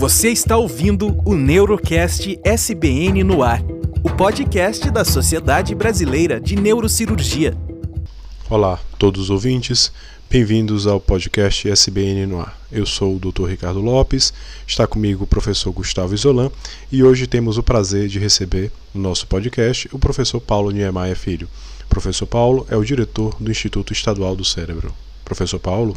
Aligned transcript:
Você 0.00 0.30
está 0.30 0.56
ouvindo 0.56 1.14
o 1.26 1.36
Neurocast 1.36 2.40
SBN 2.42 3.22
no 3.22 3.42
ar, 3.42 3.62
o 4.02 4.08
podcast 4.08 4.90
da 4.90 5.04
Sociedade 5.04 5.74
Brasileira 5.74 6.40
de 6.40 6.56
Neurocirurgia. 6.56 7.54
Olá, 8.48 8.80
todos 8.98 9.24
os 9.24 9.30
ouvintes, 9.30 9.92
bem-vindos 10.30 10.86
ao 10.86 10.98
podcast 10.98 11.68
SBN 11.68 12.24
no 12.24 12.40
ar. 12.40 12.58
Eu 12.72 12.86
sou 12.86 13.14
o 13.14 13.18
Dr. 13.18 13.44
Ricardo 13.44 13.80
Lopes, 13.80 14.32
está 14.66 14.86
comigo 14.86 15.24
o 15.24 15.26
professor 15.26 15.70
Gustavo 15.70 16.14
Isolan 16.14 16.50
e 16.90 17.04
hoje 17.04 17.26
temos 17.26 17.58
o 17.58 17.62
prazer 17.62 18.08
de 18.08 18.18
receber 18.18 18.72
no 18.94 19.02
nosso 19.02 19.26
podcast 19.26 19.86
o 19.92 19.98
professor 19.98 20.40
Paulo 20.40 20.70
Niemeyer 20.70 21.14
Filho. 21.14 21.46
O 21.84 21.88
professor 21.90 22.24
Paulo 22.24 22.66
é 22.70 22.76
o 22.76 22.82
diretor 22.86 23.36
do 23.38 23.50
Instituto 23.50 23.92
Estadual 23.92 24.34
do 24.34 24.46
Cérebro. 24.46 24.94
Professor 25.26 25.58
Paulo. 25.58 25.94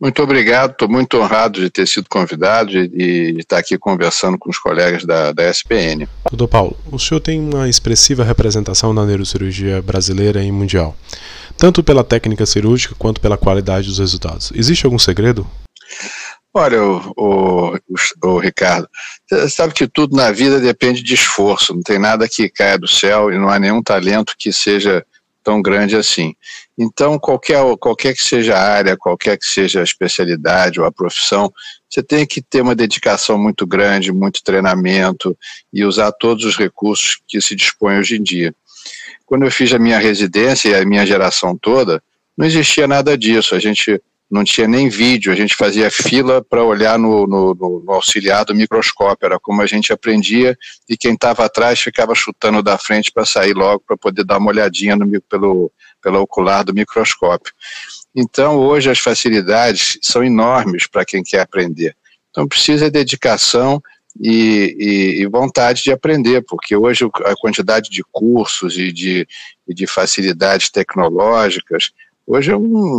Muito 0.00 0.20
obrigado, 0.20 0.72
estou 0.72 0.88
muito 0.88 1.16
honrado 1.16 1.60
de 1.60 1.70
ter 1.70 1.86
sido 1.86 2.08
convidado 2.08 2.76
e 2.76 2.88
de 2.88 3.38
estar 3.38 3.58
aqui 3.58 3.78
conversando 3.78 4.36
com 4.36 4.50
os 4.50 4.58
colegas 4.58 5.04
da, 5.04 5.30
da 5.32 5.48
SPN. 5.48 6.08
Doutor 6.28 6.48
Paulo, 6.48 6.76
o 6.90 6.98
senhor 6.98 7.20
tem 7.20 7.40
uma 7.40 7.68
expressiva 7.68 8.24
representação 8.24 8.92
na 8.92 9.06
neurocirurgia 9.06 9.80
brasileira 9.80 10.42
e 10.42 10.50
mundial, 10.50 10.96
tanto 11.56 11.84
pela 11.84 12.02
técnica 12.02 12.44
cirúrgica 12.44 12.96
quanto 12.98 13.20
pela 13.20 13.38
qualidade 13.38 13.86
dos 13.86 14.00
resultados. 14.00 14.52
Existe 14.56 14.84
algum 14.84 14.98
segredo? 14.98 15.46
Olha, 16.54 16.82
o, 16.82 17.12
o, 17.16 17.78
o, 18.24 18.38
Ricardo, 18.38 18.86
você 19.26 19.48
sabe 19.48 19.72
que 19.72 19.86
tudo 19.86 20.14
na 20.14 20.30
vida 20.32 20.60
depende 20.60 21.02
de 21.02 21.14
esforço, 21.14 21.74
não 21.74 21.80
tem 21.80 21.98
nada 21.98 22.28
que 22.28 22.50
caia 22.50 22.76
do 22.76 22.88
céu 22.88 23.32
e 23.32 23.38
não 23.38 23.48
há 23.48 23.58
nenhum 23.58 23.82
talento 23.82 24.34
que 24.38 24.52
seja 24.52 25.06
tão 25.42 25.62
grande 25.62 25.96
assim. 25.96 26.34
Então, 26.78 27.18
qualquer, 27.18 27.60
qualquer 27.78 28.14
que 28.14 28.24
seja 28.24 28.56
a 28.56 28.62
área, 28.62 28.96
qualquer 28.96 29.36
que 29.36 29.44
seja 29.44 29.80
a 29.80 29.84
especialidade 29.84 30.80
ou 30.80 30.86
a 30.86 30.92
profissão, 30.92 31.52
você 31.88 32.02
tem 32.02 32.26
que 32.26 32.40
ter 32.40 32.62
uma 32.62 32.74
dedicação 32.74 33.36
muito 33.36 33.66
grande, 33.66 34.10
muito 34.10 34.42
treinamento 34.42 35.36
e 35.72 35.84
usar 35.84 36.12
todos 36.12 36.44
os 36.44 36.56
recursos 36.56 37.20
que 37.28 37.40
se 37.40 37.54
dispõe 37.54 37.98
hoje 37.98 38.16
em 38.16 38.22
dia. 38.22 38.54
Quando 39.26 39.44
eu 39.44 39.50
fiz 39.50 39.72
a 39.72 39.78
minha 39.78 39.98
residência 39.98 40.70
e 40.70 40.74
a 40.74 40.84
minha 40.84 41.06
geração 41.06 41.56
toda, 41.56 42.02
não 42.36 42.46
existia 42.46 42.86
nada 42.86 43.16
disso. 43.16 43.54
A 43.54 43.58
gente 43.58 44.00
não 44.32 44.44
tinha 44.44 44.66
nem 44.66 44.88
vídeo, 44.88 45.30
a 45.30 45.36
gente 45.36 45.54
fazia 45.54 45.90
fila 45.90 46.42
para 46.42 46.64
olhar 46.64 46.98
no, 46.98 47.26
no, 47.26 47.54
no, 47.54 47.92
auxiliar 47.92 48.46
do 48.46 48.54
microscópio, 48.54 49.26
era 49.26 49.38
como 49.38 49.60
a 49.60 49.66
gente 49.66 49.92
aprendia, 49.92 50.56
e 50.88 50.96
quem 50.96 51.12
estava 51.12 51.44
atrás 51.44 51.78
ficava 51.78 52.14
chutando 52.14 52.62
da 52.62 52.78
frente 52.78 53.12
para 53.12 53.26
sair 53.26 53.52
logo, 53.52 53.84
para 53.86 53.94
poder 53.94 54.24
dar 54.24 54.38
uma 54.38 54.48
olhadinha 54.48 54.96
no, 54.96 55.20
pelo, 55.20 55.70
pelo 56.02 56.20
ocular 56.20 56.64
do 56.64 56.72
microscópio. 56.72 57.52
Então, 58.16 58.56
hoje 58.56 58.90
as 58.90 58.98
facilidades 58.98 59.98
são 60.00 60.24
enormes 60.24 60.86
para 60.90 61.04
quem 61.04 61.22
quer 61.22 61.40
aprender. 61.40 61.94
Então, 62.30 62.48
precisa 62.48 62.86
de 62.86 62.90
dedicação 62.92 63.82
e, 64.18 64.74
e, 64.78 65.22
e, 65.22 65.26
vontade 65.26 65.82
de 65.82 65.92
aprender, 65.92 66.42
porque 66.48 66.74
hoje 66.74 67.04
a 67.26 67.34
quantidade 67.36 67.90
de 67.90 68.02
cursos 68.10 68.78
e 68.78 68.90
de, 68.90 69.28
e 69.68 69.74
de 69.74 69.86
facilidades 69.86 70.70
tecnológicas 70.70 71.92
Hoje 72.26 72.52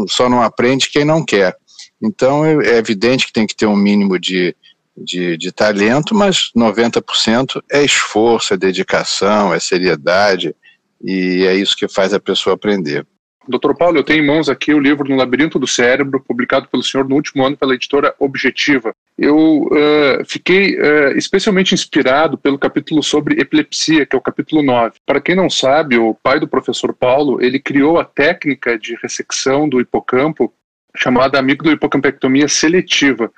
só 0.07 0.29
não 0.29 0.41
aprende 0.41 0.89
quem 0.89 1.05
não 1.05 1.23
quer. 1.23 1.55
Então 2.02 2.45
é, 2.45 2.53
é 2.67 2.77
evidente 2.77 3.25
que 3.25 3.33
tem 3.33 3.47
que 3.47 3.55
ter 3.55 3.66
um 3.66 3.75
mínimo 3.75 4.19
de, 4.19 4.55
de, 4.95 5.38
de 5.38 5.52
talento, 5.52 6.13
mas 6.13 6.52
90% 6.55 7.61
é 7.71 7.83
esforço, 7.83 8.53
é 8.53 8.57
dedicação, 8.57 9.53
é 9.53 9.59
seriedade, 9.59 10.55
e 11.01 11.45
é 11.45 11.55
isso 11.55 11.75
que 11.75 11.88
faz 11.88 12.13
a 12.13 12.19
pessoa 12.19 12.55
aprender. 12.55 13.05
Doutor 13.47 13.75
Paulo, 13.75 13.97
eu 13.97 14.03
tenho 14.03 14.23
em 14.23 14.27
mãos 14.27 14.47
aqui 14.47 14.73
o 14.73 14.79
livro 14.79 15.07
No 15.07 15.17
Labirinto 15.17 15.59
do 15.59 15.67
Cérebro, 15.67 16.23
publicado 16.25 16.67
pelo 16.69 16.81
senhor 16.81 17.07
no 17.07 17.16
último 17.16 17.45
ano 17.45 17.57
pela 17.57 17.75
editora 17.75 18.16
Objetiva. 18.17 18.95
Eu 19.17 19.64
uh, 19.66 20.25
fiquei 20.25 20.75
uh, 20.75 21.16
especialmente 21.16 21.73
inspirado 21.73 22.38
pelo 22.38 22.58
capítulo 22.58 23.03
sobre 23.03 23.39
epilepsia, 23.39 24.06
que 24.06 24.16
é 24.16 24.19
o 24.19 24.22
capítulo 24.22 24.64
9. 24.64 24.95
Para 25.06 25.22
quem 25.22 25.36
não 25.36 25.50
sabe, 25.50 25.97
o 25.97 26.16
pai 26.16 26.39
do 26.39 26.47
professor 26.47 26.94
Paulo, 26.94 27.41
ele 27.41 27.59
criou 27.59 28.00
a 28.00 28.06
técnica 28.06 28.78
de 28.78 28.97
ressecção 29.02 29.69
do 29.69 29.79
hipocampo 29.79 30.52
chamada 30.96 31.40
amígdalo-hipocampectomia 31.40 32.47
seletiva. 32.47 33.31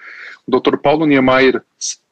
O 0.47 0.59
Dr. 0.59 0.77
Paulo 0.77 1.05
Niemeyer 1.05 1.61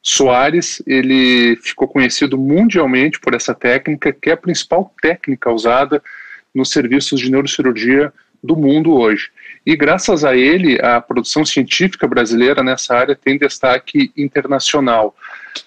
Soares, 0.02 0.84
ele 0.86 1.56
ficou 1.58 1.88
conhecido 1.88 2.38
mundialmente 2.38 3.20
por 3.20 3.34
essa 3.34 3.54
técnica, 3.54 4.12
que 4.12 4.30
é 4.30 4.34
a 4.34 4.38
principal 4.38 4.94
técnica 5.02 5.50
usada 5.50 6.04
nos 6.54 6.70
serviços 6.70 7.20
de 7.22 7.32
neurocirurgia 7.32 8.12
do 8.44 8.58
mundo 8.58 8.94
hoje. 8.94 9.32
E 9.66 9.76
graças 9.76 10.26
a 10.26 10.36
ele, 10.36 10.80
a 10.82 11.00
produção 11.00 11.46
científica 11.46 12.08
brasileira 12.08 12.64
nessa 12.64 12.96
área 12.96 13.16
tem 13.16 13.38
destaque 13.38 14.12
internacional. 14.18 15.16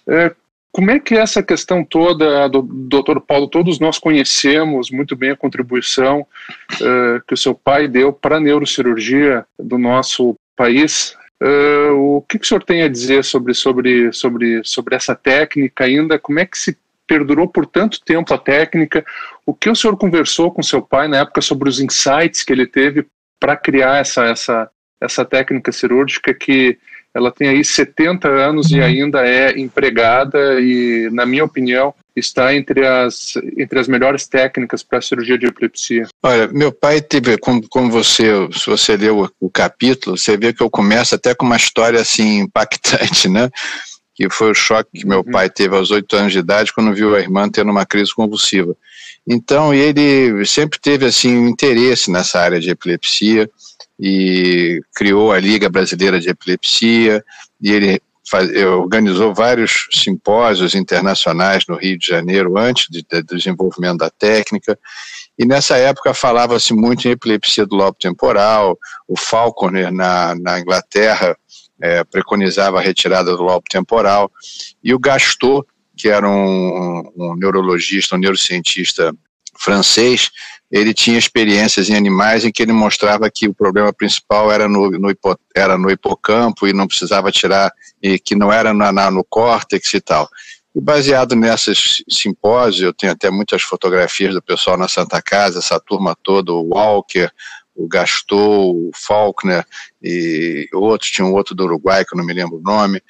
É, 0.06 0.34
como 0.70 0.90
é 0.90 1.00
que 1.00 1.14
é 1.14 1.18
essa 1.18 1.42
questão 1.42 1.82
toda, 1.82 2.48
do, 2.48 2.60
doutor 2.60 3.20
Paulo, 3.20 3.48
todos 3.48 3.80
nós 3.80 3.98
conhecemos 3.98 4.90
muito 4.90 5.16
bem 5.16 5.30
a 5.30 5.36
contribuição 5.36 6.26
é, 6.72 7.20
que 7.26 7.32
o 7.32 7.36
seu 7.36 7.54
pai 7.54 7.88
deu 7.88 8.12
para 8.12 8.36
a 8.36 8.40
neurocirurgia 8.40 9.46
do 9.58 9.78
nosso 9.78 10.36
país. 10.54 11.16
É, 11.40 11.90
o 11.92 12.22
que, 12.28 12.38
que 12.38 12.44
o 12.44 12.48
senhor 12.48 12.62
tem 12.62 12.82
a 12.82 12.88
dizer 12.88 13.24
sobre, 13.24 13.54
sobre, 13.54 14.12
sobre, 14.12 14.60
sobre 14.64 14.94
essa 14.94 15.14
técnica 15.14 15.84
ainda? 15.84 16.18
Como 16.18 16.38
é 16.38 16.44
que 16.44 16.58
se 16.58 16.76
perdurou 17.06 17.48
por 17.48 17.66
tanto 17.66 18.00
tempo 18.00 18.34
a 18.34 18.38
técnica. 18.38 19.04
O 19.44 19.54
que 19.54 19.70
o 19.70 19.76
senhor 19.76 19.96
conversou 19.96 20.50
com 20.50 20.62
seu 20.62 20.82
pai 20.82 21.06
na 21.08 21.18
época 21.18 21.40
sobre 21.40 21.68
os 21.68 21.80
insights 21.80 22.42
que 22.42 22.52
ele 22.52 22.66
teve 22.66 23.06
para 23.38 23.56
criar 23.56 23.98
essa, 23.98 24.24
essa, 24.24 24.70
essa 25.00 25.24
técnica 25.24 25.72
cirúrgica 25.72 26.32
que 26.34 26.78
ela 27.14 27.32
tem 27.32 27.48
aí 27.48 27.64
70 27.64 28.28
anos 28.28 28.70
e 28.70 28.78
ainda 28.78 29.26
é 29.26 29.58
empregada 29.58 30.60
e, 30.60 31.08
na 31.10 31.24
minha 31.24 31.44
opinião, 31.44 31.94
está 32.14 32.54
entre 32.54 32.86
as, 32.86 33.36
entre 33.56 33.78
as 33.78 33.88
melhores 33.88 34.26
técnicas 34.26 34.82
para 34.82 34.98
a 34.98 35.02
cirurgia 35.02 35.38
de 35.38 35.46
epilepsia. 35.46 36.06
Olha, 36.22 36.46
meu 36.48 36.70
pai 36.70 37.00
teve, 37.00 37.38
como, 37.38 37.66
como 37.70 37.90
você, 37.90 38.26
se 38.52 38.66
você 38.66 38.98
leu 38.98 39.20
o, 39.20 39.30
o 39.46 39.50
capítulo, 39.50 40.18
você 40.18 40.36
vê 40.36 40.52
que 40.52 40.62
eu 40.62 40.68
começo 40.68 41.14
até 41.14 41.34
com 41.34 41.46
uma 41.46 41.56
história 41.56 42.00
assim 42.00 42.40
impactante, 42.40 43.28
né? 43.32 43.48
que 44.16 44.30
foi 44.30 44.50
o 44.50 44.54
choque 44.54 45.00
que 45.00 45.06
meu 45.06 45.18
uhum. 45.18 45.30
pai 45.30 45.50
teve 45.50 45.76
aos 45.76 45.90
oito 45.90 46.16
anos 46.16 46.32
de 46.32 46.38
idade 46.38 46.72
quando 46.72 46.94
viu 46.94 47.14
a 47.14 47.20
irmã 47.20 47.48
tendo 47.50 47.70
uma 47.70 47.84
crise 47.84 48.14
convulsiva. 48.14 48.74
Então 49.26 49.74
ele 49.74 50.44
sempre 50.46 50.78
teve 50.78 51.06
assim 51.06 51.36
um 51.36 51.48
interesse 51.48 52.10
nessa 52.10 52.40
área 52.40 52.60
de 52.60 52.70
epilepsia 52.70 53.50
e 53.98 54.80
criou 54.94 55.32
a 55.32 55.40
Liga 55.40 55.68
Brasileira 55.68 56.20
de 56.20 56.28
Epilepsia 56.28 57.24
e 57.60 57.72
ele 57.72 58.00
faz, 58.28 58.50
organizou 58.64 59.34
vários 59.34 59.88
simpósios 59.92 60.74
internacionais 60.74 61.64
no 61.66 61.76
Rio 61.76 61.98
de 61.98 62.06
Janeiro 62.06 62.58
antes 62.58 62.86
de, 62.90 63.02
de, 63.02 63.22
do 63.22 63.36
desenvolvimento 63.36 63.98
da 63.98 64.10
técnica. 64.10 64.78
E 65.38 65.44
nessa 65.44 65.76
época 65.76 66.14
falava-se 66.14 66.72
muito 66.72 67.06
em 67.06 67.12
epilepsia 67.12 67.66
do 67.66 67.76
lobo 67.76 67.96
temporal, 67.98 68.78
o 69.06 69.16
Falconer 69.16 69.92
na, 69.92 70.34
na 70.34 70.58
Inglaterra 70.58 71.36
é, 71.80 72.02
preconizava 72.04 72.78
a 72.78 72.82
retirada 72.82 73.36
do 73.36 73.42
lobo 73.42 73.64
temporal, 73.68 74.30
e 74.82 74.94
o 74.94 74.98
Gaston, 74.98 75.62
que 75.96 76.08
era 76.08 76.28
um, 76.28 77.02
um 77.16 77.34
neurologista, 77.36 78.16
um 78.16 78.18
neurocientista 78.18 79.14
francês, 79.58 80.30
ele 80.70 80.92
tinha 80.92 81.18
experiências 81.18 81.88
em 81.88 81.94
animais 81.94 82.44
em 82.44 82.50
que 82.50 82.62
ele 82.62 82.72
mostrava 82.72 83.30
que 83.30 83.48
o 83.48 83.54
problema 83.54 83.92
principal 83.92 84.50
era 84.50 84.68
no, 84.68 84.90
no, 84.90 85.10
hipo, 85.10 85.38
era 85.54 85.78
no 85.78 85.90
hipocampo 85.90 86.66
e 86.66 86.72
não 86.72 86.86
precisava 86.86 87.30
tirar, 87.30 87.72
e 88.02 88.18
que 88.18 88.34
não 88.34 88.52
era 88.52 88.74
na, 88.74 88.92
na, 88.92 89.10
no 89.10 89.24
córtex 89.24 89.94
e 89.94 90.00
tal. 90.00 90.28
E 90.74 90.80
baseado 90.80 91.34
nessas 91.34 91.78
simpósios, 92.10 92.82
eu 92.82 92.92
tenho 92.92 93.12
até 93.12 93.30
muitas 93.30 93.62
fotografias 93.62 94.34
do 94.34 94.42
pessoal 94.42 94.76
na 94.76 94.88
Santa 94.88 95.22
Casa, 95.22 95.60
essa 95.60 95.80
turma 95.80 96.16
toda, 96.22 96.52
o 96.52 96.68
Walker, 96.74 97.30
o 97.74 97.86
Gastou, 97.86 98.88
o 98.88 98.90
Faulkner 98.94 99.64
e 100.02 100.68
outros, 100.74 101.10
tinha 101.10 101.26
um 101.26 101.32
outro 101.32 101.54
do 101.54 101.64
Uruguai 101.64 102.04
que 102.04 102.14
eu 102.14 102.18
não 102.18 102.24
me 102.24 102.32
lembro 102.32 102.58
o 102.58 102.62
nome. 102.62 103.00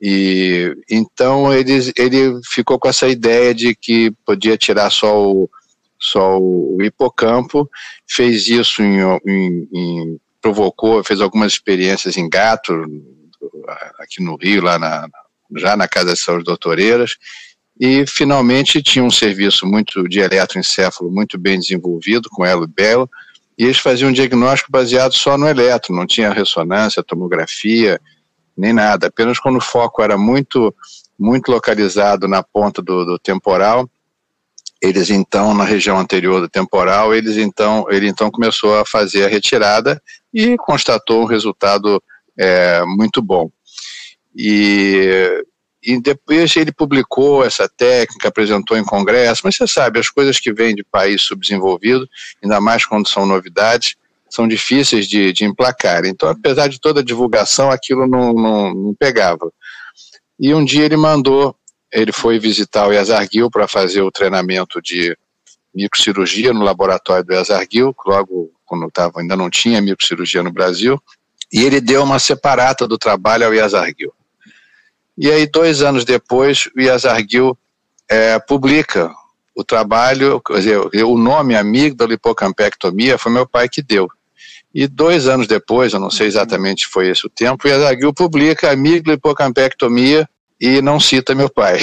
E 0.00 0.76
então 0.88 1.52
ele, 1.52 1.72
ele 1.96 2.40
ficou 2.48 2.78
com 2.78 2.88
essa 2.88 3.08
ideia 3.08 3.52
de 3.54 3.74
que 3.74 4.12
podia 4.24 4.56
tirar 4.56 4.90
só 4.90 5.20
o, 5.20 5.50
só 5.98 6.38
o 6.38 6.78
hipocampo, 6.80 7.68
fez 8.06 8.46
isso 8.46 8.82
em, 8.82 9.00
em, 9.26 9.68
em 9.72 10.20
provocou, 10.40 11.02
fez 11.02 11.20
algumas 11.20 11.52
experiências 11.52 12.16
em 12.16 12.28
gato, 12.28 12.72
aqui 13.98 14.22
no 14.22 14.36
Rio, 14.36 14.62
lá 14.62 14.78
na, 14.78 15.08
já 15.56 15.76
na 15.76 15.88
Casa 15.88 16.14
de 16.14 16.20
Saúde 16.20 16.44
Doutoreiras, 16.44 17.16
e 17.80 18.04
finalmente 18.06 18.82
tinha 18.82 19.04
um 19.04 19.10
serviço 19.10 19.66
muito 19.66 20.08
de 20.08 20.20
eletroencefalo 20.20 21.10
muito 21.10 21.38
bem 21.38 21.58
desenvolvido 21.58 22.28
com 22.30 22.44
elo 22.44 22.64
e 22.64 22.68
belo, 22.68 23.10
e 23.58 23.64
eles 23.64 23.78
faziam 23.78 24.10
um 24.10 24.12
diagnóstico 24.12 24.70
baseado 24.70 25.12
só 25.12 25.36
no 25.36 25.48
eletro, 25.48 25.94
não 25.94 26.06
tinha 26.06 26.32
ressonância, 26.32 27.02
tomografia, 27.02 28.00
nem 28.58 28.72
nada, 28.72 29.06
apenas 29.06 29.38
quando 29.38 29.56
o 29.56 29.64
foco 29.64 30.02
era 30.02 30.18
muito, 30.18 30.74
muito 31.16 31.50
localizado 31.50 32.26
na 32.26 32.42
ponta 32.42 32.82
do, 32.82 33.04
do 33.04 33.18
temporal, 33.18 33.88
eles 34.82 35.10
então, 35.10 35.54
na 35.54 35.64
região 35.64 35.98
anterior 35.98 36.40
do 36.40 36.48
temporal, 36.48 37.14
eles 37.14 37.36
então, 37.36 37.86
ele 37.88 38.08
então 38.08 38.30
começou 38.30 38.78
a 38.78 38.84
fazer 38.84 39.24
a 39.24 39.28
retirada 39.28 40.00
e 40.34 40.56
constatou 40.56 41.22
um 41.22 41.26
resultado 41.26 42.02
é, 42.36 42.82
muito 42.84 43.22
bom. 43.22 43.50
E, 44.36 45.44
e 45.82 46.00
depois 46.00 46.56
ele 46.56 46.72
publicou 46.72 47.44
essa 47.44 47.68
técnica, 47.68 48.28
apresentou 48.28 48.76
em 48.76 48.84
congresso, 48.84 49.42
mas 49.44 49.56
você 49.56 49.66
sabe, 49.66 49.98
as 49.98 50.08
coisas 50.08 50.38
que 50.38 50.52
vêm 50.52 50.74
de 50.74 50.84
país 50.84 51.22
subdesenvolvido, 51.22 52.08
ainda 52.42 52.60
mais 52.60 52.84
quando 52.84 53.08
são 53.08 53.26
novidades, 53.26 53.96
são 54.30 54.46
difíceis 54.46 55.06
de, 55.06 55.32
de 55.32 55.44
emplacar. 55.44 56.04
Então, 56.04 56.28
apesar 56.28 56.68
de 56.68 56.80
toda 56.80 57.00
a 57.00 57.04
divulgação, 57.04 57.70
aquilo 57.70 58.06
não, 58.06 58.32
não, 58.32 58.74
não 58.74 58.94
pegava. 58.94 59.52
E 60.38 60.54
um 60.54 60.64
dia 60.64 60.84
ele 60.84 60.96
mandou, 60.96 61.56
ele 61.92 62.12
foi 62.12 62.38
visitar 62.38 62.86
o 62.86 62.92
Yazarguil 62.92 63.50
para 63.50 63.66
fazer 63.66 64.02
o 64.02 64.10
treinamento 64.10 64.80
de 64.80 65.16
microcirurgia 65.74 66.52
no 66.52 66.62
laboratório 66.62 67.24
do 67.24 67.32
Yazarguil, 67.32 67.94
logo 68.06 68.50
quando 68.64 68.90
tava, 68.90 69.20
ainda 69.20 69.36
não 69.36 69.48
tinha 69.48 69.80
microcirurgia 69.80 70.42
no 70.42 70.52
Brasil, 70.52 71.00
e 71.52 71.62
ele 71.62 71.80
deu 71.80 72.02
uma 72.02 72.18
separata 72.18 72.86
do 72.86 72.98
trabalho 72.98 73.46
ao 73.46 73.54
Yazarguil. 73.54 74.12
E 75.16 75.30
aí, 75.30 75.46
dois 75.46 75.82
anos 75.82 76.04
depois, 76.04 76.68
o 76.76 76.80
Yazarguil 76.80 77.56
é, 78.08 78.38
publica 78.38 79.10
o 79.54 79.64
trabalho, 79.64 80.40
quer 80.40 80.58
dizer, 80.58 81.04
o 81.04 81.18
nome 81.18 81.56
amígdala 81.56 82.12
hipocampectomia 82.14 83.18
foi 83.18 83.32
meu 83.32 83.46
pai 83.46 83.68
que 83.68 83.82
deu. 83.82 84.08
E 84.78 84.86
dois 84.86 85.26
anos 85.26 85.48
depois, 85.48 85.92
eu 85.92 85.98
não 85.98 86.08
sei 86.08 86.28
exatamente 86.28 86.84
se 86.84 86.90
foi 86.92 87.08
esse 87.08 87.26
o 87.26 87.28
tempo, 87.28 87.66
o 87.66 87.68
Yazagil 87.68 88.14
publica 88.14 88.70
Amígdala 88.70 89.16
hipocampectomia 89.16 90.24
e 90.60 90.80
não 90.80 91.00
cita 91.00 91.34
meu 91.34 91.50
pai. 91.50 91.78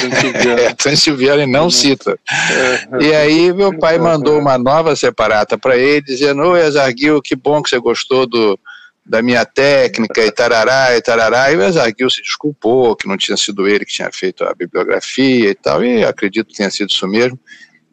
Transilviano 0.78 1.42
e 1.44 1.46
não 1.46 1.70
cita. 1.70 2.18
E 3.02 3.14
aí 3.14 3.52
meu 3.52 3.78
pai 3.78 4.00
mandou 4.00 4.40
uma 4.40 4.58
nova 4.58 4.96
separata 4.96 5.58
para 5.58 5.76
ele, 5.76 6.04
dizendo, 6.04 6.42
ô 6.44 6.56
Yazagil, 6.56 7.22
que 7.22 7.36
bom 7.36 7.62
que 7.62 7.70
você 7.70 7.80
gostou 7.80 8.26
do, 8.26 8.58
da 9.06 9.22
minha 9.22 9.44
técnica 9.46 10.26
e 10.26 10.32
tarará 10.32 10.96
e 10.96 11.02
tarará, 11.02 11.52
e 11.52 11.58
o 11.58 11.64
Yazagil 11.64 12.10
se 12.10 12.22
desculpou, 12.22 12.96
que 12.96 13.10
não 13.10 13.18
tinha 13.18 13.36
sido 13.36 13.68
ele 13.68 13.84
que 13.84 13.92
tinha 13.92 14.10
feito 14.10 14.46
a 14.46 14.54
bibliografia 14.54 15.50
e 15.50 15.56
tal, 15.56 15.84
e 15.84 16.06
acredito 16.06 16.48
que 16.48 16.56
tenha 16.56 16.72
sido 16.72 16.92
isso 16.92 17.06
mesmo. 17.10 17.38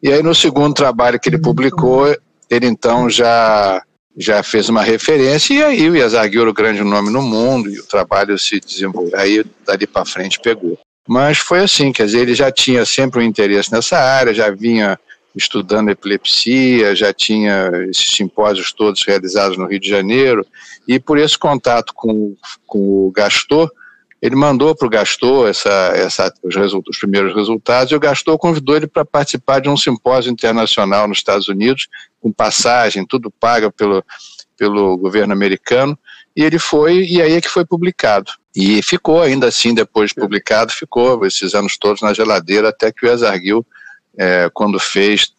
E 0.01 0.13
aí 0.13 0.23
no 0.23 0.33
segundo 0.33 0.73
trabalho 0.73 1.19
que 1.19 1.27
ele 1.27 1.39
publicou, 1.39 2.07
ele 2.49 2.67
então 2.67 3.09
já 3.09 3.83
já 4.17 4.43
fez 4.43 4.69
uma 4.69 4.83
referência, 4.83 5.53
e 5.53 5.63
aí 5.63 5.89
o 5.89 5.95
Yazagil 5.95 6.47
o 6.47 6.53
grande 6.53 6.83
nome 6.83 7.09
no 7.09 7.21
mundo, 7.21 7.69
e 7.69 7.79
o 7.79 7.85
trabalho 7.85 8.37
se 8.37 8.59
desenvolveu, 8.59 9.19
aí 9.19 9.43
dali 9.65 9.87
para 9.87 10.05
frente 10.05 10.39
pegou. 10.39 10.77
Mas 11.07 11.39
foi 11.39 11.59
assim, 11.59 11.91
quer 11.91 12.05
dizer, 12.05 12.19
ele 12.19 12.35
já 12.35 12.51
tinha 12.51 12.85
sempre 12.85 13.19
um 13.19 13.23
interesse 13.23 13.71
nessa 13.71 13.97
área, 13.97 14.33
já 14.33 14.49
vinha 14.49 14.97
estudando 15.35 15.89
epilepsia, 15.89 16.95
já 16.95 17.11
tinha 17.11 17.71
esses 17.89 18.15
simpósios 18.15 18.71
todos 18.71 19.03
realizados 19.05 19.57
no 19.57 19.65
Rio 19.65 19.79
de 19.79 19.89
Janeiro, 19.89 20.45
e 20.87 20.99
por 20.99 21.17
esse 21.17 21.37
contato 21.37 21.93
com, 21.93 22.35
com 22.67 23.07
o 23.07 23.11
Gastor, 23.11 23.71
ele 24.23 24.37
mandou 24.37 24.73
para 24.73 24.87
o 24.87 24.89
Gastor 24.89 25.49
essa, 25.49 25.69
essa, 25.69 26.33
os, 26.41 26.55
os, 26.55 26.97
primeiros 26.97 27.35
resultados 27.35 27.91
e 27.91 27.95
o 27.95 27.99
Gastor 27.99 28.37
convidou 28.37 28.77
ele 28.77 28.87
para 28.87 29.03
participar 29.03 29.59
de 29.59 29.67
um 29.67 29.75
simpósio 29.75 30.31
internacional 30.31 31.09
nos 31.09 31.17
Estados 31.17 31.49
Unidos, 31.49 31.89
com 32.21 32.31
passagem, 32.31 33.05
tudo 33.05 33.29
pago 33.29 33.69
pelo, 33.69 34.01
pelo 34.57 34.95
governo 34.95 35.33
americano, 35.33 35.99
e 36.33 36.41
ele 36.41 36.57
foi, 36.57 37.03
e 37.03 37.21
aí 37.21 37.33
é 37.33 37.41
que 37.41 37.49
foi 37.49 37.65
publicado. 37.65 38.31
E 38.55 38.81
ficou 38.81 39.21
ainda 39.21 39.49
assim, 39.49 39.73
depois 39.73 40.11
de 40.11 40.15
publicado, 40.15 40.71
ficou 40.71 41.25
esses 41.25 41.53
anos 41.53 41.77
todos 41.77 42.01
na 42.01 42.13
geladeira, 42.13 42.69
até 42.69 42.93
que 42.93 43.05
o 43.05 43.11
Ezarguil, 43.11 43.65
é, 44.17 44.49
quando 44.53 44.79
fez, 44.79 45.33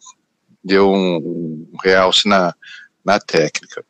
deu 0.63 0.91
um, 0.91 1.67
um 1.73 1.77
realce 1.83 2.27
na, 2.27 2.53
na 3.03 3.19
técnica. 3.19 3.83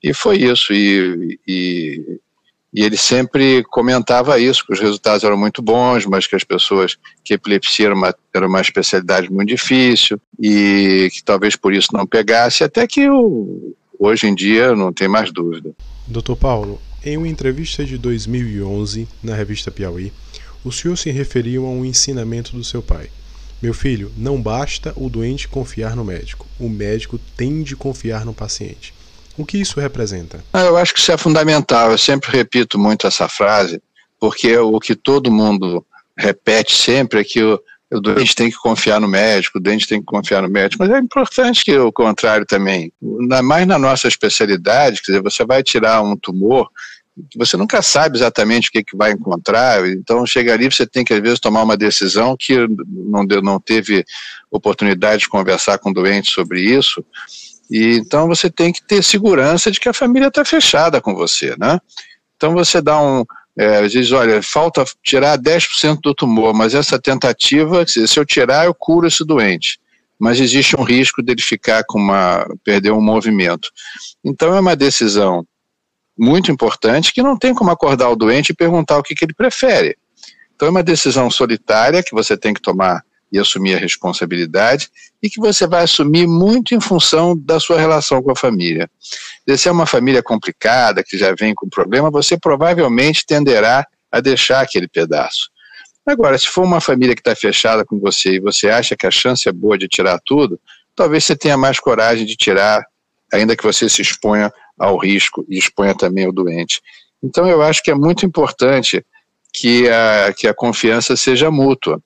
E 0.00 0.14
foi 0.14 0.36
isso, 0.36 0.72
e, 0.72 1.36
e 1.48 2.20
e 2.76 2.84
ele 2.84 2.98
sempre 2.98 3.64
comentava 3.64 4.38
isso, 4.38 4.62
que 4.66 4.74
os 4.74 4.78
resultados 4.78 5.24
eram 5.24 5.38
muito 5.38 5.62
bons, 5.62 6.04
mas 6.04 6.26
que 6.26 6.36
as 6.36 6.44
pessoas, 6.44 6.98
que 7.24 7.32
epilepsia 7.32 7.86
era 7.86 7.94
uma, 7.94 8.14
era 8.34 8.46
uma 8.46 8.60
especialidade 8.60 9.32
muito 9.32 9.48
difícil, 9.48 10.20
e 10.38 11.08
que 11.10 11.24
talvez 11.24 11.56
por 11.56 11.72
isso 11.72 11.88
não 11.94 12.06
pegasse, 12.06 12.62
até 12.62 12.86
que 12.86 13.08
hoje 13.98 14.26
em 14.26 14.34
dia 14.34 14.76
não 14.76 14.92
tem 14.92 15.08
mais 15.08 15.32
dúvida. 15.32 15.74
Doutor 16.06 16.36
Paulo, 16.36 16.78
em 17.02 17.16
uma 17.16 17.26
entrevista 17.26 17.82
de 17.82 17.96
2011 17.96 19.08
na 19.22 19.34
revista 19.34 19.70
Piauí, 19.70 20.12
o 20.62 20.70
senhor 20.70 20.98
se 20.98 21.10
referiu 21.10 21.64
a 21.64 21.70
um 21.70 21.82
ensinamento 21.82 22.54
do 22.54 22.62
seu 22.62 22.82
pai. 22.82 23.08
Meu 23.62 23.72
filho, 23.72 24.12
não 24.18 24.38
basta 24.38 24.92
o 24.96 25.08
doente 25.08 25.48
confiar 25.48 25.96
no 25.96 26.04
médico, 26.04 26.46
o 26.60 26.68
médico 26.68 27.18
tem 27.38 27.62
de 27.62 27.74
confiar 27.74 28.26
no 28.26 28.34
paciente. 28.34 28.92
O 29.36 29.44
que 29.44 29.58
isso 29.58 29.80
representa? 29.80 30.42
Ah, 30.52 30.62
eu 30.62 30.76
acho 30.76 30.94
que 30.94 31.00
isso 31.00 31.12
é 31.12 31.16
fundamental. 31.16 31.90
Eu 31.90 31.98
sempre 31.98 32.30
repito 32.30 32.78
muito 32.78 33.06
essa 33.06 33.28
frase, 33.28 33.80
porque 34.18 34.56
o 34.56 34.80
que 34.80 34.94
todo 34.94 35.30
mundo 35.30 35.84
repete 36.16 36.74
sempre 36.74 37.20
é 37.20 37.24
que 37.24 37.42
o, 37.42 37.60
o 37.92 38.00
doente 38.00 38.34
tem 38.34 38.50
que 38.50 38.56
confiar 38.56 39.00
no 39.00 39.06
médico, 39.06 39.58
o 39.58 39.60
doente 39.60 39.86
tem 39.86 40.00
que 40.00 40.06
confiar 40.06 40.42
no 40.42 40.48
médico, 40.48 40.82
mas 40.82 40.92
é 40.92 40.98
importante 40.98 41.64
que 41.64 41.76
o 41.76 41.92
contrário 41.92 42.46
também. 42.46 42.92
Na, 43.00 43.42
mais 43.42 43.66
na 43.66 43.78
nossa 43.78 44.08
especialidade, 44.08 45.02
quer 45.02 45.12
dizer, 45.12 45.22
você 45.22 45.44
vai 45.44 45.62
tirar 45.62 46.02
um 46.02 46.16
tumor, 46.16 46.68
você 47.34 47.56
nunca 47.56 47.80
sabe 47.80 48.18
exatamente 48.18 48.68
o 48.68 48.72
que, 48.72 48.84
que 48.84 48.96
vai 48.96 49.12
encontrar, 49.12 49.86
então 49.88 50.26
chega 50.26 50.52
ali, 50.52 50.70
você 50.70 50.86
tem 50.86 51.04
que 51.04 51.14
às 51.14 51.20
vezes 51.20 51.40
tomar 51.40 51.62
uma 51.62 51.76
decisão 51.76 52.36
que 52.38 52.66
não, 52.88 53.24
deu, 53.24 53.40
não 53.40 53.60
teve 53.60 54.04
oportunidade 54.50 55.22
de 55.22 55.28
conversar 55.28 55.78
com 55.78 55.90
o 55.90 55.94
doente 55.94 56.30
sobre 56.32 56.60
isso, 56.60 57.04
e 57.70 57.96
então 57.96 58.26
você 58.28 58.50
tem 58.50 58.72
que 58.72 58.82
ter 58.82 59.02
segurança 59.02 59.70
de 59.70 59.80
que 59.80 59.88
a 59.88 59.94
família 59.94 60.28
está 60.28 60.44
fechada 60.44 61.00
com 61.00 61.14
você, 61.14 61.54
né? 61.58 61.78
Então 62.36 62.52
você 62.52 62.80
dá 62.80 63.00
um, 63.00 63.24
é, 63.56 63.86
diz, 63.86 64.12
olha, 64.12 64.42
falta 64.42 64.84
tirar 65.02 65.38
10% 65.38 66.00
do 66.02 66.14
tumor, 66.14 66.52
mas 66.52 66.74
essa 66.74 66.98
tentativa, 66.98 67.86
se 67.86 68.18
eu 68.18 68.24
tirar, 68.24 68.66
eu 68.66 68.74
curo 68.74 69.06
esse 69.06 69.24
doente. 69.24 69.80
Mas 70.18 70.38
existe 70.38 70.76
um 70.78 70.82
risco 70.82 71.22
dele 71.22 71.40
ficar 71.40 71.82
com 71.86 71.98
uma, 71.98 72.46
perder 72.62 72.92
um 72.92 73.00
movimento. 73.00 73.68
Então 74.22 74.54
é 74.54 74.60
uma 74.60 74.76
decisão 74.76 75.46
muito 76.18 76.50
importante 76.50 77.12
que 77.12 77.22
não 77.22 77.36
tem 77.36 77.54
como 77.54 77.70
acordar 77.70 78.10
o 78.10 78.16
doente 78.16 78.50
e 78.50 78.54
perguntar 78.54 78.98
o 78.98 79.02
que, 79.02 79.14
que 79.14 79.24
ele 79.24 79.34
prefere. 79.34 79.96
Então 80.54 80.68
é 80.68 80.70
uma 80.70 80.82
decisão 80.82 81.30
solitária 81.30 82.02
que 82.02 82.14
você 82.14 82.36
tem 82.36 82.52
que 82.52 82.62
tomar 82.62 83.02
e 83.32 83.38
assumir 83.38 83.74
a 83.74 83.78
responsabilidade 83.78 84.88
e 85.22 85.28
que 85.28 85.40
você 85.40 85.66
vai 85.66 85.82
assumir 85.82 86.26
muito 86.26 86.74
em 86.74 86.80
função 86.80 87.36
da 87.36 87.58
sua 87.58 87.78
relação 87.78 88.22
com 88.22 88.30
a 88.30 88.36
família. 88.36 88.88
Se 89.56 89.68
é 89.68 89.72
uma 89.72 89.86
família 89.86 90.22
complicada, 90.22 91.02
que 91.02 91.18
já 91.18 91.34
vem 91.34 91.54
com 91.54 91.68
problema, 91.68 92.10
você 92.10 92.38
provavelmente 92.38 93.26
tenderá 93.26 93.86
a 94.10 94.20
deixar 94.20 94.60
aquele 94.60 94.88
pedaço. 94.88 95.50
Agora, 96.06 96.38
se 96.38 96.46
for 96.46 96.62
uma 96.62 96.80
família 96.80 97.16
que 97.16 97.20
está 97.20 97.34
fechada 97.34 97.84
com 97.84 97.98
você 97.98 98.34
e 98.34 98.40
você 98.40 98.68
acha 98.68 98.94
que 98.96 99.06
a 99.06 99.10
chance 99.10 99.48
é 99.48 99.52
boa 99.52 99.76
de 99.76 99.88
tirar 99.88 100.20
tudo, 100.24 100.60
talvez 100.94 101.24
você 101.24 101.34
tenha 101.34 101.56
mais 101.56 101.80
coragem 101.80 102.24
de 102.24 102.36
tirar, 102.36 102.86
ainda 103.32 103.56
que 103.56 103.64
você 103.64 103.88
se 103.88 104.02
exponha 104.02 104.52
ao 104.78 104.96
risco 104.96 105.44
e 105.48 105.58
exponha 105.58 105.96
também 105.96 106.28
o 106.28 106.32
doente. 106.32 106.80
Então, 107.22 107.48
eu 107.48 107.60
acho 107.60 107.82
que 107.82 107.90
é 107.90 107.94
muito 107.94 108.24
importante 108.24 109.04
que 109.52 109.88
a, 109.88 110.32
que 110.32 110.46
a 110.46 110.54
confiança 110.54 111.16
seja 111.16 111.50
mútua. 111.50 112.00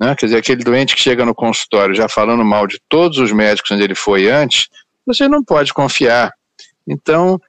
Né? 0.00 0.14
Quer 0.14 0.26
dizer, 0.26 0.38
aquele 0.38 0.64
doente 0.64 0.94
que 0.94 1.02
chega 1.02 1.24
no 1.24 1.34
consultório 1.34 1.94
já 1.94 2.08
falando 2.08 2.44
mal 2.44 2.66
de 2.66 2.80
todos 2.88 3.18
os 3.18 3.32
médicos 3.32 3.70
onde 3.70 3.82
ele 3.82 3.94
foi 3.94 4.28
antes, 4.28 4.68
você 5.06 5.28
não 5.28 5.42
pode 5.42 5.72
confiar. 5.72 6.32
Então, 6.86 7.40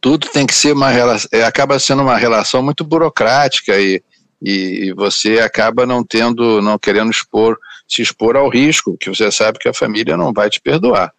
tudo 0.00 0.28
tem 0.28 0.46
que 0.46 0.54
ser 0.54 0.72
uma 0.72 0.90
relação, 0.90 1.28
é, 1.32 1.44
acaba 1.44 1.78
sendo 1.78 2.02
uma 2.02 2.16
relação 2.16 2.62
muito 2.62 2.84
burocrática 2.84 3.78
e, 3.78 4.02
e 4.42 4.92
você 4.94 5.38
acaba 5.40 5.84
não 5.84 6.04
tendo, 6.04 6.62
não 6.62 6.78
querendo 6.78 7.10
expor, 7.10 7.58
se 7.86 8.02
expor 8.02 8.36
ao 8.36 8.48
risco, 8.48 8.96
que 8.98 9.08
você 9.08 9.30
sabe 9.30 9.58
que 9.58 9.68
a 9.68 9.74
família 9.74 10.16
não 10.16 10.32
vai 10.32 10.48
te 10.48 10.60
perdoar. 10.60 11.12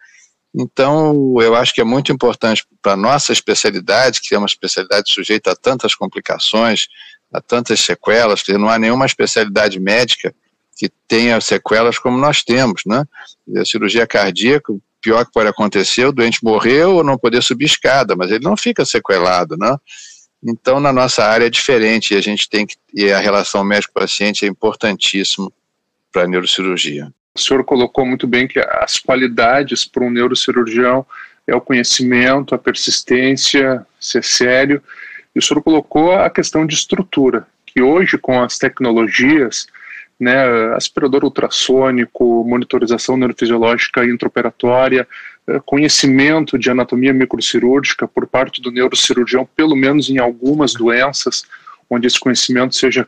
Então, 0.53 1.35
eu 1.39 1.55
acho 1.55 1.73
que 1.73 1.79
é 1.79 1.83
muito 1.83 2.11
importante 2.11 2.65
para 2.81 2.93
a 2.93 2.97
nossa 2.97 3.31
especialidade, 3.31 4.19
que 4.21 4.35
é 4.35 4.37
uma 4.37 4.47
especialidade 4.47 5.13
sujeita 5.13 5.51
a 5.51 5.55
tantas 5.55 5.95
complicações, 5.95 6.87
a 7.31 7.41
tantas 7.41 7.79
sequelas, 7.79 8.43
que 8.43 8.57
não 8.57 8.69
há 8.69 8.77
nenhuma 8.77 9.05
especialidade 9.05 9.79
médica 9.79 10.33
que 10.77 10.89
tenha 11.07 11.39
sequelas 11.39 11.99
como 11.99 12.17
nós 12.17 12.43
temos, 12.43 12.81
né? 12.85 13.03
A 13.55 13.65
cirurgia 13.65 14.07
cardíaca, 14.07 14.71
o 14.71 14.81
pior 15.01 15.25
que 15.25 15.31
pode 15.31 15.49
acontecer, 15.49 16.05
o 16.05 16.11
doente 16.11 16.43
morreu 16.43 16.95
ou 16.95 17.03
não 17.03 17.17
poder 17.17 17.41
subir 17.41 17.65
escada, 17.65 18.15
mas 18.15 18.31
ele 18.31 18.43
não 18.43 18.57
fica 18.57 18.83
sequelado, 18.85 19.55
né? 19.57 19.75
Então, 20.43 20.79
na 20.79 20.91
nossa 20.91 21.23
área 21.23 21.45
é 21.45 21.49
diferente 21.49 22.13
e 22.13 22.17
a 22.17 22.21
gente 22.21 22.49
tem 22.49 22.65
que, 22.65 22.75
e 22.93 23.11
a 23.11 23.19
relação 23.19 23.63
médico-paciente 23.63 24.43
é 24.43 24.47
importantíssimo 24.47 25.53
para 26.11 26.23
a 26.23 26.27
neurocirurgia. 26.27 27.13
O 27.35 27.39
senhor 27.39 27.63
colocou 27.63 28.05
muito 28.05 28.27
bem 28.27 28.47
que 28.47 28.59
as 28.59 28.97
qualidades 28.97 29.85
para 29.85 30.03
um 30.03 30.09
neurocirurgião 30.09 31.05
é 31.47 31.55
o 31.55 31.61
conhecimento, 31.61 32.55
a 32.55 32.57
persistência, 32.57 33.85
ser 33.99 34.23
sério, 34.23 34.81
e 35.35 35.39
o 35.39 35.41
senhor 35.41 35.61
colocou 35.61 36.13
a 36.13 36.29
questão 36.29 36.65
de 36.65 36.73
estrutura, 36.73 37.47
que 37.65 37.81
hoje, 37.81 38.17
com 38.17 38.41
as 38.41 38.57
tecnologias, 38.57 39.67
né, 40.19 40.35
aspirador 40.75 41.23
ultrassônico, 41.23 42.43
monitorização 42.47 43.17
neurofisiológica 43.17 44.05
intraoperatória, 44.05 45.07
eh, 45.47 45.59
conhecimento 45.65 46.59
de 46.59 46.69
anatomia 46.69 47.11
microcirúrgica 47.11 48.07
por 48.07 48.27
parte 48.27 48.61
do 48.61 48.71
neurocirurgião, 48.71 49.49
pelo 49.55 49.75
menos 49.75 50.09
em 50.11 50.19
algumas 50.19 50.73
doenças, 50.73 51.43
onde 51.89 52.05
esse 52.05 52.19
conhecimento 52.19 52.75
seja 52.75 53.07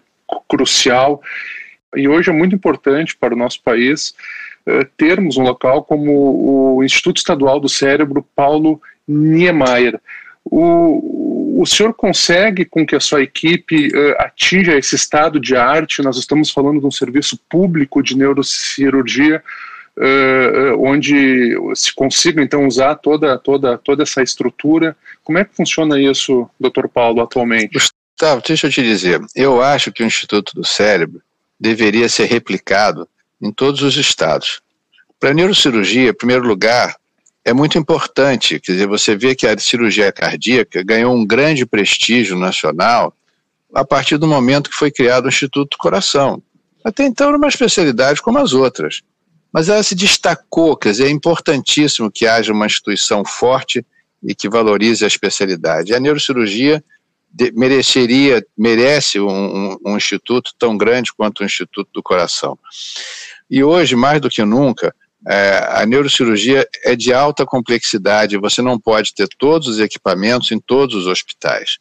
crucial. 0.50 1.22
E 1.96 2.08
hoje 2.08 2.32
é 2.32 2.34
muito 2.34 2.56
importante 2.56 3.16
para 3.16 3.36
o 3.36 3.38
nosso 3.38 3.62
país 3.62 4.16
uh, 4.68 4.84
termos 4.98 5.38
um 5.38 5.44
local 5.44 5.84
como 5.84 6.78
o 6.78 6.84
Instituto 6.84 7.18
Estadual 7.18 7.60
do 7.60 7.70
Cérebro 7.70 8.26
Paulo 8.36 8.82
Niemeyer. 9.08 10.00
O, 10.44 11.23
o 11.62 11.66
senhor 11.66 11.94
consegue 11.94 12.66
com 12.66 12.86
que 12.86 12.96
a 12.96 13.00
sua 13.00 13.22
equipe 13.22 13.88
uh, 13.88 14.16
atinja 14.20 14.78
esse 14.78 14.96
estado 14.96 15.40
de 15.40 15.56
arte? 15.56 16.02
Nós 16.02 16.18
estamos 16.18 16.50
falando 16.50 16.80
de 16.80 16.86
um 16.86 16.92
serviço 16.92 17.38
público 17.50 18.02
de 18.02 18.18
neurocirurgia, 18.18 19.44
uh, 19.98 20.80
onde 20.80 21.56
se 21.76 21.94
consiga 21.94 22.42
então 22.42 22.68
usar 22.68 22.96
toda, 22.96 23.38
toda, 23.38 23.78
toda 23.78 24.04
essa 24.04 24.22
estrutura. 24.22 24.96
Como 25.24 25.38
é 25.38 25.46
que 25.46 25.56
funciona 25.56 26.00
isso, 26.00 26.50
doutor 26.60 26.90
Paulo, 26.90 27.22
atualmente? 27.22 27.74
Gustavo, 27.74 28.42
deixa 28.46 28.68
eu 28.68 28.72
te 28.72 28.82
dizer, 28.82 29.22
eu 29.36 29.62
acho 29.62 29.92
que 29.92 30.04
o 30.04 30.06
Instituto 30.06 30.54
do 30.56 30.66
Cérebro 30.66 31.22
deveria 31.60 32.10
ser 32.10 32.26
replicado 32.26 33.08
em 33.42 33.52
todos 33.52 33.82
os 33.82 33.96
estados. 33.96 34.62
Para 35.20 35.32
a 35.32 35.34
neurocirurgia, 35.34 36.10
em 36.10 36.14
primeiro 36.14 36.46
lugar, 36.46 36.96
é 37.46 37.54
muito 37.54 37.78
importante, 37.78 38.60
quer 38.60 38.72
dizer, 38.74 38.88
você 38.88 39.16
vê 39.16 39.36
que 39.36 39.46
a 39.46 39.58
cirurgia 39.58 40.12
cardíaca 40.12 40.82
ganhou 40.84 41.14
um 41.14 41.26
grande 41.26 41.66
prestígio 41.66 42.38
nacional 42.38 43.14
a 43.74 43.84
partir 43.84 44.18
do 44.18 44.28
momento 44.28 44.70
que 44.70 44.76
foi 44.76 44.92
criado 44.92 45.26
o 45.26 45.30
Instituto 45.30 45.72
do 45.72 45.78
Coração. 45.78 46.42
Até 46.84 47.06
então 47.06 47.28
era 47.28 47.38
uma 47.38 47.48
especialidade 47.48 48.22
como 48.22 48.38
as 48.38 48.54
outras, 48.54 49.02
mas 49.52 49.68
ela 49.68 49.84
se 49.84 49.96
destacou, 49.96 50.78
quer 50.78 50.92
dizer, 50.92 51.08
é 51.08 51.10
importantíssimo 51.10 52.12
que 52.12 52.26
haja 52.26 52.54
uma 52.54 52.66
instituição 52.66 53.26
forte 53.26 53.86
e 54.24 54.34
que 54.34 54.48
valorize 54.48 55.04
a 55.04 55.08
especialidade. 55.08 55.94
A 55.94 56.00
neurocirurgia 56.00 56.84
de, 57.34 57.52
mereceria, 57.52 58.46
merece 58.58 59.20
um, 59.20 59.28
um, 59.30 59.78
um 59.86 59.98
instituto 59.98 60.52
tão 60.58 60.78
grande 60.78 61.12
quanto 61.12 61.42
o 61.42 61.46
Instituto 61.46 61.90
do 61.94 62.04
Coração. 62.04 62.58
E 63.50 63.64
hoje, 63.64 63.96
mais 63.96 64.22
do 64.22 64.30
que 64.30 64.44
nunca, 64.46 64.96
é, 65.28 65.68
a 65.70 65.86
neurocirurgia 65.86 66.68
é 66.84 66.96
de 66.96 67.14
alta 67.14 67.46
complexidade, 67.46 68.38
você 68.38 68.62
não 68.62 68.80
pode 68.80 69.14
ter 69.14 69.28
todos 69.38 69.68
os 69.68 69.80
equipamentos 69.80 70.52
em 70.52 70.60
todos 70.60 70.96
os 70.96 71.08
hospitais. 71.08 71.78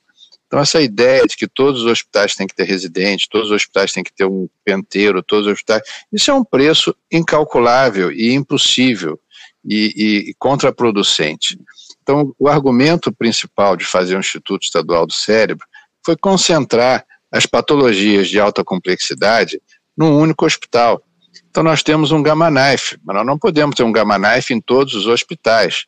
Então, 0.47 0.61
essa 0.61 0.83
ideia 0.83 1.27
de 1.27 1.35
que 1.35 1.49
todos 1.49 1.83
os 1.83 1.91
hospitais 1.91 2.35
têm 2.35 2.47
que 2.47 2.55
ter 2.55 2.65
residente, 2.65 3.27
todos 3.31 3.49
os 3.49 3.57
hospitais 3.57 3.91
têm 3.91 4.05
que 4.05 4.13
ter 4.13 4.27
um 4.27 4.49
penteiro, 4.63 5.23
todos 5.23 5.47
os 5.47 5.53
hospitais, 5.55 5.83
isso 6.13 6.31
é 6.31 6.35
um 6.35 6.45
preço 6.45 6.95
incalculável 7.11 8.13
e 8.13 8.35
impossível 8.35 9.19
e, 9.65 10.29
e 10.29 10.35
contraproducente. 10.39 11.59
Então, 12.03 12.35
o 12.39 12.49
argumento 12.49 13.11
principal 13.11 13.77
de 13.77 13.85
fazer 13.85 14.15
o 14.15 14.21
Instituto 14.21 14.65
Estadual 14.65 15.07
do 15.07 15.13
Cérebro 15.13 15.67
foi 16.05 16.17
concentrar 16.17 17.07
as 17.31 17.47
patologias 17.47 18.29
de 18.29 18.39
alta 18.39 18.63
complexidade 18.63 19.59
num 19.97 20.19
único 20.19 20.45
hospital. 20.45 21.03
Então, 21.51 21.63
nós 21.63 21.83
temos 21.83 22.13
um 22.13 22.23
Gamma 22.23 22.51
Knife, 22.51 22.99
mas 23.05 23.17
nós 23.17 23.27
não 23.27 23.39
podemos 23.39 23.75
ter 23.75 23.83
um 23.83 23.93
Gamma 23.93 24.19
Knife 24.19 24.55
em 24.55 24.61
todos 24.61 24.95
os 24.95 25.07
hospitais. 25.07 25.85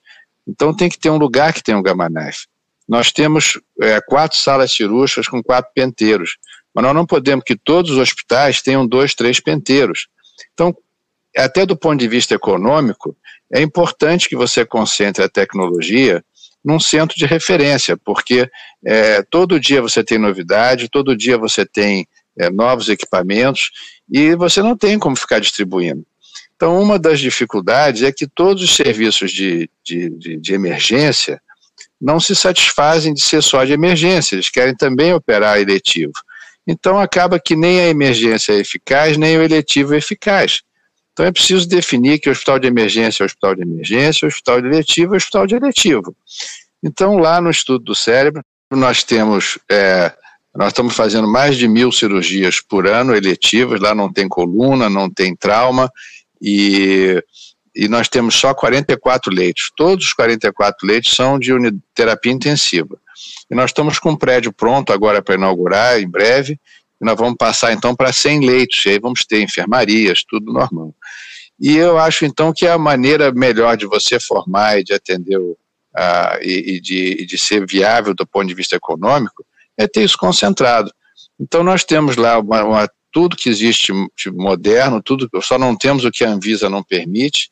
Então, 0.47 0.75
tem 0.75 0.89
que 0.89 0.99
ter 0.99 1.11
um 1.11 1.17
lugar 1.17 1.53
que 1.53 1.63
tenha 1.63 1.79
um 1.79 1.83
Gamma 1.83 2.09
Knife. 2.09 2.47
Nós 2.89 3.11
temos 3.11 3.59
é, 3.81 4.01
quatro 4.01 4.39
salas 4.39 4.71
cirúrgicas 4.71 5.27
com 5.27 5.43
quatro 5.43 5.71
penteiros, 5.75 6.37
mas 6.75 6.85
nós 6.85 6.95
não 6.95 7.07
podemos 7.07 7.45
que 7.45 7.57
todos 7.57 7.93
os 7.93 7.99
hospitais 7.99 8.61
tenham 8.61 8.87
dois, 8.87 9.15
três 9.15 9.41
penteiros. 9.41 10.09
Então, 10.53 10.77
até 11.37 11.65
do 11.65 11.77
ponto 11.77 11.99
de 11.99 12.09
vista 12.09 12.35
econômico, 12.35 13.17
é 13.53 13.61
importante 13.61 14.29
que 14.29 14.37
você 14.37 14.65
concentre 14.65 15.23
a 15.23 15.29
tecnologia 15.29 16.23
num 16.65 16.81
centro 16.81 17.17
de 17.17 17.27
referência, 17.27 17.97
porque 17.97 18.49
é, 18.85 19.23
todo 19.23 19.61
dia 19.61 19.83
você 19.83 20.03
tem 20.03 20.19
novidade, 20.19 20.89
todo 20.89 21.17
dia 21.17 21.37
você 21.37 21.67
tem 21.67 22.07
é, 22.39 22.51
novos 22.51 22.89
equipamentos 22.89 23.71
e 24.11 24.35
você 24.35 24.63
não 24.63 24.77
tem 24.77 24.99
como 24.99 25.17
ficar 25.17 25.41
distribuindo. 25.41 26.05
Então, 26.57 26.81
uma 26.81 26.99
das 26.99 27.21
dificuldades 27.21 28.03
é 28.03 28.13
que 28.13 28.27
todos 28.27 28.63
os 28.63 28.75
serviços 28.75 29.33
de, 29.33 29.69
de, 29.85 30.11
de, 30.11 30.37
de 30.37 30.55
emergência 30.55 31.41
não 32.01 32.21
se 32.21 32.35
satisfazem 32.35 33.13
de 33.13 33.23
ser 33.23 33.43
só 33.43 33.65
de 33.65 33.73
emergência, 33.73 34.35
eles 34.35 34.49
querem 34.49 34.75
também 34.75 35.13
operar 35.13 35.59
eletivo. 35.59 36.13
Então, 36.67 36.99
acaba 36.99 37.41
que 37.41 37.57
nem 37.57 37.81
a 37.81 37.89
emergência 37.89 38.53
é 38.53 38.57
eficaz, 38.57 39.17
nem 39.17 39.37
o 39.37 39.43
eletivo 39.43 39.95
é 39.95 39.99
eficaz. 39.99 40.63
Então 41.15 41.25
é 41.25 41.31
preciso 41.31 41.69
definir 41.69 42.19
que 42.19 42.29
o 42.29 42.33
hospital 42.33 42.59
de 42.59 42.67
emergência 42.67 43.23
é 43.23 43.25
o 43.25 43.27
hospital 43.27 43.55
de 43.55 43.63
emergência, 43.63 44.27
o 44.27 44.29
hospital 44.29 44.61
de 44.61 44.67
eletivo 44.67 45.13
é 45.13 45.15
o 45.15 45.17
hospital 45.17 45.47
de 45.47 45.55
eletivo. 45.55 46.17
Então, 46.83 47.17
lá 47.17 47.41
no 47.41 47.51
estudo 47.51 47.85
do 47.85 47.95
cérebro, 47.95 48.43
nós 48.71 49.05
temos, 49.05 49.57
é, 49.71 50.13
nós 50.55 50.69
estamos 50.69 50.95
fazendo 50.95 51.27
mais 51.27 51.57
de 51.57 51.67
mil 51.67 51.91
cirurgias 51.91 52.61
por 52.61 52.87
ano 52.87 53.15
eletivas, 53.15 53.81
lá 53.81 53.95
não 53.95 54.13
tem 54.13 54.29
coluna, 54.29 54.89
não 54.89 55.11
tem 55.11 55.35
trauma, 55.35 55.91
e, 56.41 57.23
e 57.75 57.89
nós 57.89 58.09
temos 58.09 58.37
só 58.37 58.55
44 58.55 59.35
leitos. 59.35 59.73
Todos 59.77 60.07
os 60.07 60.13
44 60.13 60.87
leitos 60.87 61.15
são 61.15 61.39
de 61.39 61.51
terapia 61.93 62.33
intensiva. 62.33 62.97
E 63.51 63.55
nós 63.55 63.71
estamos 63.71 63.99
com 63.99 64.11
um 64.11 64.17
prédio 64.17 64.53
pronto 64.53 64.93
agora 64.93 65.21
para 65.21 65.35
inaugurar 65.35 66.01
em 66.01 66.09
breve, 66.09 66.59
nós 67.01 67.17
vamos 67.19 67.37
passar 67.37 67.73
então 67.73 67.95
para 67.95 68.13
100 68.13 68.47
leitos, 68.47 68.87
e 68.87 68.91
aí 68.91 68.99
vamos 68.99 69.27
ter 69.27 69.43
enfermarias, 69.43 70.25
tudo 70.27 70.53
normal. 70.53 70.95
E 71.61 71.77
eu 71.77 71.99
acho 71.99 72.25
então 72.25 72.53
que 72.53 72.67
a 72.67 72.79
maneira 72.79 73.31
melhor 73.33 73.77
de 73.77 73.87
você 73.87 74.19
formar 74.19 74.79
e 74.79 74.85
de 74.85 74.95
atender 74.95 75.39
uh, 75.39 76.39
e, 76.41 76.77
e, 76.77 76.81
de, 76.81 77.17
e 77.21 77.27
de 77.27 77.39
ser 77.39 77.67
viável 77.67 78.15
do 78.15 78.27
ponto 78.27 78.47
de 78.47 78.55
vista 78.55 78.77
econômico 78.77 79.45
é 79.77 79.87
ter 79.87 80.05
isso 80.05 80.19
concentrado. 80.19 80.91
Então 81.39 81.63
nós 81.63 81.85
temos 81.85 82.17
lá 82.17 82.39
uma, 82.39 82.65
uma, 82.65 82.89
tudo 83.13 83.37
que 83.37 83.49
existe 83.49 83.93
de 84.17 84.31
moderno, 84.31 85.03
tudo, 85.03 85.29
só 85.43 85.59
não 85.59 85.77
temos 85.77 86.05
o 86.05 86.11
que 86.11 86.25
a 86.25 86.31
Anvisa 86.31 86.69
não 86.69 86.83
permite, 86.83 87.51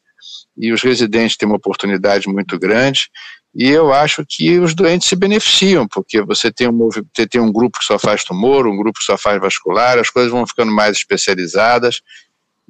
e 0.56 0.72
os 0.72 0.82
residentes 0.82 1.36
têm 1.36 1.48
uma 1.48 1.56
oportunidade 1.56 2.28
muito 2.28 2.58
grande, 2.58 3.10
e 3.54 3.68
eu 3.68 3.92
acho 3.92 4.24
que 4.26 4.58
os 4.58 4.74
doentes 4.74 5.08
se 5.08 5.16
beneficiam, 5.16 5.86
porque 5.86 6.22
você 6.22 6.50
tem 6.50 6.68
um, 6.68 6.88
você 6.88 7.26
tem 7.26 7.40
um 7.40 7.52
grupo 7.52 7.78
que 7.78 7.84
só 7.84 7.98
faz 7.98 8.24
tumor, 8.24 8.66
um 8.66 8.76
grupo 8.76 8.98
que 8.98 9.04
só 9.04 9.18
faz 9.18 9.40
vascular, 9.40 9.98
as 9.98 10.10
coisas 10.10 10.32
vão 10.32 10.46
ficando 10.46 10.72
mais 10.72 10.96
especializadas, 10.96 12.00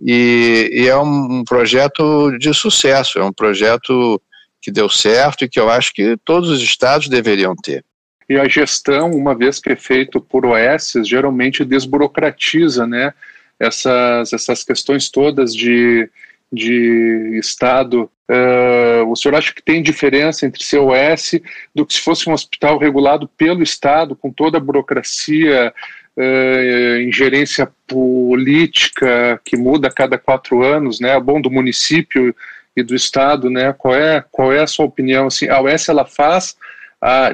e, 0.04 0.70
e 0.72 0.88
é 0.88 0.96
um 0.96 1.44
projeto 1.44 2.36
de 2.38 2.52
sucesso, 2.52 3.18
é 3.18 3.24
um 3.24 3.32
projeto 3.32 4.20
que 4.60 4.70
deu 4.70 4.88
certo 4.88 5.44
e 5.44 5.48
que 5.48 5.60
eu 5.60 5.68
acho 5.70 5.92
que 5.92 6.16
todos 6.24 6.48
os 6.50 6.60
estados 6.60 7.08
deveriam 7.08 7.54
ter. 7.54 7.84
E 8.32 8.38
a 8.38 8.48
gestão, 8.48 9.10
uma 9.10 9.34
vez 9.34 9.58
que 9.58 9.70
é 9.70 9.76
feito 9.76 10.18
por 10.18 10.46
OS, 10.46 10.94
geralmente 11.04 11.66
desburocratiza, 11.66 12.86
né? 12.86 13.12
Essas, 13.60 14.32
essas 14.32 14.64
questões 14.64 15.10
todas 15.10 15.54
de 15.54 16.08
de 16.52 17.38
Estado, 17.38 18.10
uh, 18.28 19.10
o 19.10 19.16
senhor 19.16 19.34
acha 19.34 19.54
que 19.54 19.62
tem 19.62 19.82
diferença 19.82 20.44
entre 20.44 20.62
ser 20.62 20.80
OS 20.80 21.40
do 21.74 21.86
que 21.86 21.94
se 21.94 22.00
fosse 22.00 22.28
um 22.28 22.34
hospital 22.34 22.76
regulado 22.76 23.26
pelo 23.26 23.62
Estado, 23.62 24.14
com 24.14 24.30
toda 24.30 24.58
a 24.58 24.60
burocracia, 24.60 25.72
uh, 26.14 27.00
ingerência 27.00 27.70
política 27.86 29.40
que 29.42 29.56
muda 29.56 29.88
a 29.88 29.92
cada 29.92 30.18
quatro 30.18 30.62
anos, 30.62 31.00
né? 31.00 31.18
Bom 31.18 31.40
do 31.40 31.50
município 31.50 32.36
e 32.76 32.82
do 32.82 32.94
Estado, 32.94 33.48
né? 33.48 33.72
Qual 33.72 33.94
é, 33.94 34.22
qual 34.30 34.52
é 34.52 34.60
a 34.60 34.66
sua 34.66 34.84
opinião? 34.84 35.28
Assim, 35.28 35.48
a 35.48 35.58
OS 35.62 35.88
ela 35.88 36.04
faz 36.04 36.54
a 37.02 37.32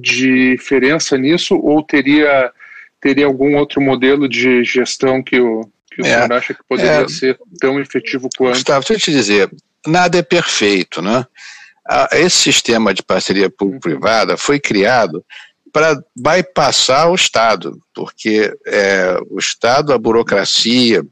diferença 0.00 1.16
nisso 1.16 1.56
ou 1.56 1.82
teria 1.82 2.52
teria 3.00 3.26
algum 3.26 3.56
outro 3.56 3.80
modelo 3.80 4.28
de 4.28 4.62
gestão 4.62 5.22
que 5.22 5.40
o 5.40 5.68
que 5.94 6.02
o 6.02 6.06
é, 6.06 6.14
senhor 6.14 6.32
acha 6.32 6.54
que 6.54 6.62
poderia 6.66 7.02
é, 7.02 7.08
ser 7.08 7.38
tão 7.60 7.78
efetivo 7.80 8.28
quanto? 8.36 8.54
Gustavo, 8.54 8.84
deixa 8.86 8.94
eu 8.94 8.98
te 8.98 9.12
dizer, 9.12 9.50
nada 9.86 10.18
é 10.18 10.22
perfeito, 10.22 11.02
né? 11.02 11.26
Esse 12.12 12.36
sistema 12.36 12.94
de 12.94 13.02
parceria 13.02 13.50
público-privada 13.50 14.36
foi 14.36 14.58
criado 14.58 15.24
para 15.72 16.02
bypassar 16.14 17.10
o 17.10 17.14
Estado, 17.14 17.78
porque 17.94 18.54
é, 18.66 19.18
o 19.28 19.38
Estado, 19.38 19.92
a 19.92 19.98
burocracia 19.98 21.04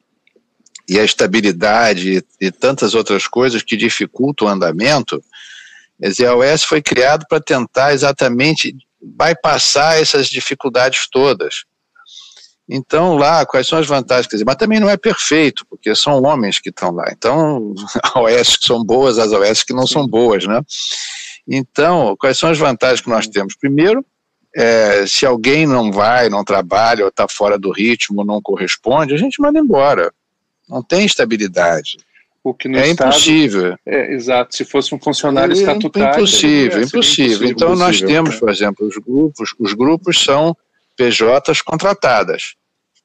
e 0.89 0.99
a 0.99 1.05
estabilidade 1.05 2.25
e, 2.41 2.47
e 2.47 2.51
tantas 2.51 2.95
outras 2.95 3.27
coisas 3.27 3.63
que 3.63 3.77
dificultam 3.77 4.47
o 4.47 4.51
andamento, 4.51 5.23
quer 6.01 6.09
dizer, 6.09 6.27
a 6.27 6.37
OS 6.37 6.65
foi 6.65 6.81
criado 6.81 7.27
para 7.29 7.41
tentar 7.41 7.93
exatamente 7.93 8.75
bypassar 9.01 9.97
essas 9.99 10.29
dificuldades 10.29 11.09
todas. 11.11 11.65
Então, 12.73 13.17
lá, 13.17 13.45
quais 13.45 13.67
são 13.67 13.81
as 13.81 13.87
vantagens? 13.87 14.29
Quer 14.29 14.37
dizer, 14.37 14.45
mas 14.45 14.55
também 14.55 14.79
não 14.79 14.89
é 14.89 14.97
perfeito, 14.97 15.67
porque 15.69 15.93
são 15.95 16.23
homens 16.23 16.61
que 16.61 16.69
estão 16.69 16.93
lá. 16.93 17.11
Então, 17.11 17.75
OS 18.15 18.57
que 18.57 18.67
são 18.67 18.85
boas, 18.85 19.19
as 19.19 19.33
OS 19.33 19.65
que 19.65 19.73
não 19.73 19.87
são 19.89 20.07
boas, 20.07 20.47
né? 20.47 20.63
Então, 21.49 22.17
quais 22.17 22.39
são 22.39 22.49
as 22.49 22.59
vantagens 22.59 23.01
que 23.01 23.11
nós 23.11 23.27
temos? 23.27 23.57
Primeiro, 23.57 24.05
é, 24.55 25.05
se 25.05 25.27
alguém 25.27 25.67
não 25.67 25.91
vai, 25.91 26.29
não 26.29 26.45
trabalha, 26.45 27.03
ou 27.03 27.09
está 27.09 27.27
fora 27.29 27.59
do 27.59 27.73
ritmo, 27.73 28.25
não 28.25 28.41
corresponde, 28.41 29.15
a 29.15 29.19
gente 29.19 29.41
manda 29.41 29.59
embora. 29.59 30.13
Não 30.69 30.81
tem 30.81 31.05
estabilidade. 31.05 31.97
O 32.43 32.55
que 32.55 32.69
no 32.69 32.79
é 32.79 32.89
estado, 32.89 33.11
impossível. 33.11 33.77
É, 33.85 34.13
exato. 34.15 34.57
Se 34.57 34.65
fosse 34.65 34.95
um 34.95 34.99
funcionário 34.99 35.55
é, 35.55 35.59
estatutário. 35.59 36.17
Impossível, 36.17 36.83
impossível. 36.83 37.49
Então, 37.49 37.75
impossível, 37.75 37.77
nós 37.77 38.01
temos, 38.01 38.37
por 38.37 38.49
exemplo, 38.49 38.87
os 38.87 38.97
grupos, 38.97 39.55
os 39.59 39.75
grupos 39.75 40.23
são 40.23 40.57
PJs 40.97 41.61
contratadas. 41.63 42.55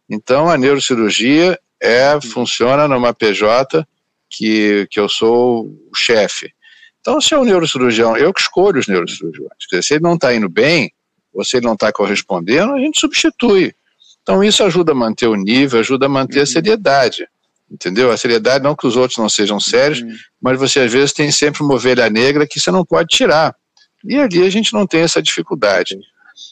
Então, 0.09 0.49
a 0.49 0.57
neurocirurgia 0.57 1.59
é, 1.81 2.19
funciona 2.21 2.87
numa 2.87 3.13
PJ 3.13 3.85
que, 4.29 4.87
que 4.89 4.99
eu 4.99 5.09
sou 5.09 5.65
o 5.65 5.95
chefe. 5.95 6.53
Então, 7.01 7.19
se 7.21 7.33
é 7.33 7.37
um 7.37 7.43
neurocirurgião, 7.43 8.17
eu 8.17 8.33
que 8.33 8.41
escolho 8.41 8.79
os 8.79 8.87
neurocirurgiões. 8.87 9.51
Dizer, 9.69 9.83
se 9.83 9.93
ele 9.95 10.03
não 10.03 10.15
está 10.15 10.33
indo 10.33 10.49
bem, 10.49 10.91
ou 11.33 11.43
se 11.43 11.57
ele 11.57 11.65
não 11.65 11.73
está 11.73 11.91
correspondendo, 11.91 12.73
a 12.73 12.79
gente 12.79 12.99
substitui. 12.99 13.75
Então, 14.23 14.43
isso 14.43 14.63
ajuda 14.63 14.93
a 14.93 14.95
manter 14.95 15.27
o 15.27 15.35
nível, 15.35 15.79
ajuda 15.79 16.07
a 16.07 16.09
manter 16.09 16.39
a 16.39 16.41
uhum. 16.41 16.45
seriedade. 16.47 17.27
Entendeu? 17.69 18.11
A 18.11 18.17
seriedade, 18.17 18.63
não 18.63 18.75
que 18.75 18.85
os 18.85 18.95
outros 18.95 19.17
não 19.17 19.27
sejam 19.27 19.59
sérios, 19.59 20.01
uhum. 20.01 20.15
mas 20.41 20.59
você 20.59 20.81
às 20.81 20.91
vezes 20.91 21.11
tem 21.11 21.31
sempre 21.31 21.63
uma 21.63 21.73
ovelha 21.73 22.09
negra 22.09 22.47
que 22.47 22.59
você 22.59 22.69
não 22.71 22.85
pode 22.85 23.09
tirar. 23.09 23.55
E 24.03 24.17
ali 24.17 24.45
a 24.45 24.49
gente 24.49 24.73
não 24.73 24.85
tem 24.85 25.01
essa 25.01 25.21
dificuldade. 25.21 25.97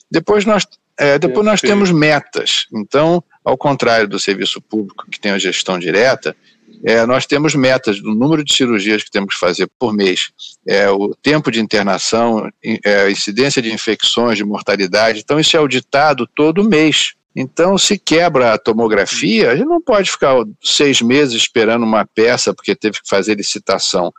Depois 0.09 0.43
nós, 0.45 0.65
é, 0.97 1.19
depois 1.19 1.45
nós 1.45 1.61
temos 1.61 1.91
metas. 1.91 2.65
Então, 2.73 3.23
ao 3.43 3.57
contrário 3.57 4.07
do 4.07 4.19
serviço 4.19 4.59
público, 4.61 5.05
que 5.09 5.19
tem 5.19 5.31
a 5.31 5.37
gestão 5.37 5.77
direta, 5.77 6.35
é, 6.83 7.05
nós 7.05 7.25
temos 7.25 7.55
metas 7.55 8.01
do 8.01 8.13
número 8.13 8.43
de 8.43 8.53
cirurgias 8.53 9.03
que 9.03 9.11
temos 9.11 9.35
que 9.35 9.39
fazer 9.39 9.69
por 9.79 9.93
mês, 9.93 10.31
é, 10.67 10.89
o 10.89 11.15
tempo 11.15 11.49
de 11.49 11.61
internação, 11.61 12.49
é, 12.63 13.09
incidência 13.09 13.61
de 13.61 13.71
infecções, 13.71 14.37
de 14.37 14.43
mortalidade. 14.43 15.19
Então, 15.19 15.39
isso 15.39 15.55
é 15.55 15.59
auditado 15.59 16.27
todo 16.27 16.67
mês. 16.67 17.13
Então, 17.35 17.77
se 17.77 17.97
quebra 17.97 18.53
a 18.53 18.57
tomografia, 18.57 19.51
a 19.51 19.55
gente 19.55 19.67
não 19.67 19.81
pode 19.81 20.11
ficar 20.11 20.35
seis 20.61 21.01
meses 21.01 21.33
esperando 21.33 21.83
uma 21.83 22.05
peça 22.05 22.53
porque 22.53 22.75
teve 22.75 23.01
que 23.01 23.09
fazer 23.09 23.35
licitação 23.35 24.13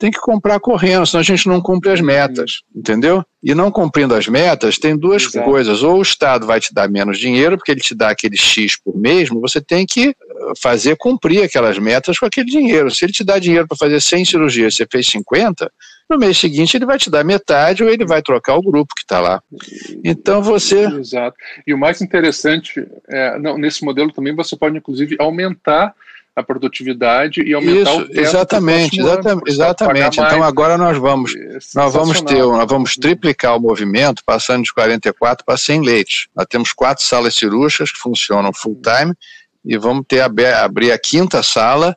tem 0.00 0.10
que 0.10 0.18
comprar 0.18 0.58
correndo, 0.58 1.04
senão 1.04 1.20
a 1.20 1.24
gente 1.24 1.46
não 1.46 1.60
cumpre 1.60 1.90
as 1.90 2.00
metas, 2.00 2.62
entendeu? 2.74 3.22
E 3.42 3.54
não 3.54 3.70
cumprindo 3.70 4.14
as 4.14 4.26
metas, 4.26 4.78
tem 4.78 4.96
duas 4.96 5.24
Exato. 5.24 5.44
coisas. 5.44 5.82
Ou 5.82 5.98
o 5.98 6.02
Estado 6.02 6.46
vai 6.46 6.58
te 6.58 6.72
dar 6.72 6.88
menos 6.88 7.18
dinheiro, 7.18 7.58
porque 7.58 7.70
ele 7.70 7.82
te 7.82 7.94
dá 7.94 8.08
aquele 8.08 8.34
X 8.34 8.80
por 8.82 8.96
mesmo, 8.96 9.42
você 9.42 9.60
tem 9.60 9.84
que 9.84 10.08
eh, 10.08 10.14
fazer 10.58 10.96
cumprir 10.96 11.42
aquelas 11.42 11.78
metas 11.78 12.18
com 12.18 12.24
aquele 12.24 12.48
dinheiro. 12.48 12.90
Se 12.90 13.04
ele 13.04 13.12
te 13.12 13.22
dá 13.22 13.38
dinheiro 13.38 13.68
para 13.68 13.76
fazer 13.76 14.00
100 14.00 14.24
cirurgias, 14.24 14.74
você 14.74 14.86
fez 14.90 15.06
50, 15.06 15.70
no 16.10 16.18
mês 16.18 16.36
seguinte 16.36 16.76
ele 16.76 16.84
vai 16.84 16.98
te 16.98 17.08
dar 17.08 17.24
metade 17.24 17.84
ou 17.84 17.88
ele 17.88 18.04
vai 18.04 18.20
trocar 18.20 18.56
o 18.56 18.62
grupo 18.62 18.94
que 18.94 19.02
está 19.02 19.20
lá. 19.20 19.40
Então 20.04 20.42
você. 20.42 20.86
Exato. 20.86 21.36
E 21.66 21.72
o 21.72 21.78
mais 21.78 22.02
interessante, 22.02 22.84
é, 23.08 23.38
não, 23.38 23.56
nesse 23.56 23.84
modelo 23.84 24.12
também 24.12 24.34
você 24.34 24.56
pode, 24.56 24.76
inclusive, 24.76 25.16
aumentar 25.20 25.94
a 26.34 26.42
produtividade 26.42 27.42
e 27.42 27.54
aumentar 27.54 27.90
Isso, 27.90 28.00
o 28.00 28.08
teto 28.08 28.20
exatamente, 28.20 29.00
exatamente, 29.00 29.50
exatamente. 29.50 30.20
Então 30.20 30.42
agora 30.42 30.78
nós 30.78 30.96
vamos 30.96 31.34
é 31.34 31.58
nós 31.74 31.92
vamos 31.92 32.20
ter, 32.22 32.38
nós 32.38 32.66
vamos 32.68 32.96
triplicar 32.96 33.56
o 33.56 33.60
movimento, 33.60 34.22
passando 34.24 34.64
de 34.64 34.72
44 34.72 35.44
para 35.44 35.56
100 35.56 35.82
leitos. 35.82 36.28
Nós 36.34 36.46
temos 36.48 36.72
quatro 36.72 37.04
salas 37.04 37.34
cirúrgicas 37.34 37.92
que 37.92 37.98
funcionam 37.98 38.52
full 38.52 38.80
time 38.82 39.14
e 39.64 39.76
vamos 39.76 40.04
ter 40.08 40.20
abrir 40.20 40.92
a 40.92 40.98
quinta 40.98 41.42
sala 41.42 41.96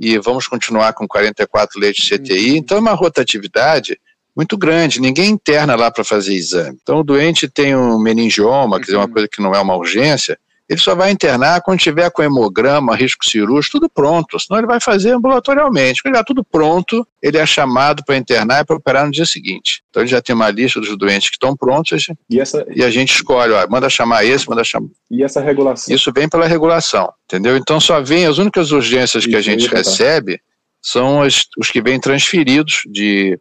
e 0.00 0.18
vamos 0.18 0.46
continuar 0.46 0.92
com 0.92 1.06
44 1.06 1.80
leitos 1.80 2.04
de 2.04 2.18
CTI. 2.18 2.50
Uhum. 2.52 2.56
Então 2.56 2.76
é 2.76 2.80
uma 2.80 2.94
rotatividade 2.94 3.98
muito 4.36 4.56
grande, 4.56 5.00
ninguém 5.00 5.30
interna 5.30 5.74
lá 5.74 5.90
para 5.90 6.04
fazer 6.04 6.32
exame. 6.32 6.78
Então 6.80 7.00
o 7.00 7.04
doente 7.04 7.48
tem 7.48 7.74
um 7.74 7.98
meningioma, 7.98 8.78
quer 8.78 8.86
dizer, 8.86 8.96
uma 8.96 9.06
uhum. 9.06 9.12
coisa 9.12 9.28
que 9.28 9.42
não 9.42 9.52
é 9.52 9.60
uma 9.60 9.76
urgência, 9.76 10.38
ele 10.68 10.80
só 10.80 10.94
vai 10.94 11.10
internar 11.10 11.62
quando 11.62 11.78
tiver 11.78 12.10
com 12.10 12.22
hemograma, 12.22 12.94
risco 12.94 13.24
cirúrgico, 13.26 13.78
tudo 13.78 13.88
pronto, 13.88 14.38
senão 14.38 14.58
ele 14.58 14.66
vai 14.66 14.80
fazer 14.80 15.12
ambulatorialmente. 15.12 16.02
Quando 16.02 16.16
já 16.16 16.22
tudo 16.22 16.44
pronto, 16.44 17.06
ele 17.22 17.38
é 17.38 17.46
chamado 17.46 18.04
para 18.04 18.16
internar 18.16 18.60
e 18.60 18.64
para 18.66 18.76
operar 18.76 19.06
no 19.06 19.10
dia 19.10 19.24
seguinte. 19.24 19.82
Então 19.88 20.02
ele 20.02 20.10
já 20.10 20.20
tem 20.20 20.34
uma 20.34 20.50
lista 20.50 20.78
dos 20.78 20.96
doentes 20.96 21.30
que 21.30 21.36
estão 21.36 21.56
prontos 21.56 22.06
e, 22.28 22.40
essa... 22.40 22.66
e 22.74 22.84
a 22.84 22.90
gente 22.90 23.14
escolhe, 23.14 23.52
ó, 23.52 23.66
manda 23.68 23.88
chamar 23.88 24.24
esse, 24.24 24.48
manda 24.48 24.62
chamar. 24.62 24.88
E 25.10 25.22
essa 25.22 25.40
regulação? 25.40 25.94
Isso 25.94 26.12
vem 26.12 26.28
pela 26.28 26.46
regulação, 26.46 27.10
entendeu? 27.24 27.56
Então 27.56 27.80
só 27.80 28.02
vem, 28.02 28.26
as 28.26 28.36
únicas 28.36 28.70
urgências 28.70 29.24
que 29.24 29.36
a 29.36 29.40
gente 29.40 29.66
recebe 29.68 30.38
são 30.82 31.20
os 31.20 31.70
que 31.72 31.80
vêm 31.80 31.98
transferidos 31.98 32.82
de 32.86 33.38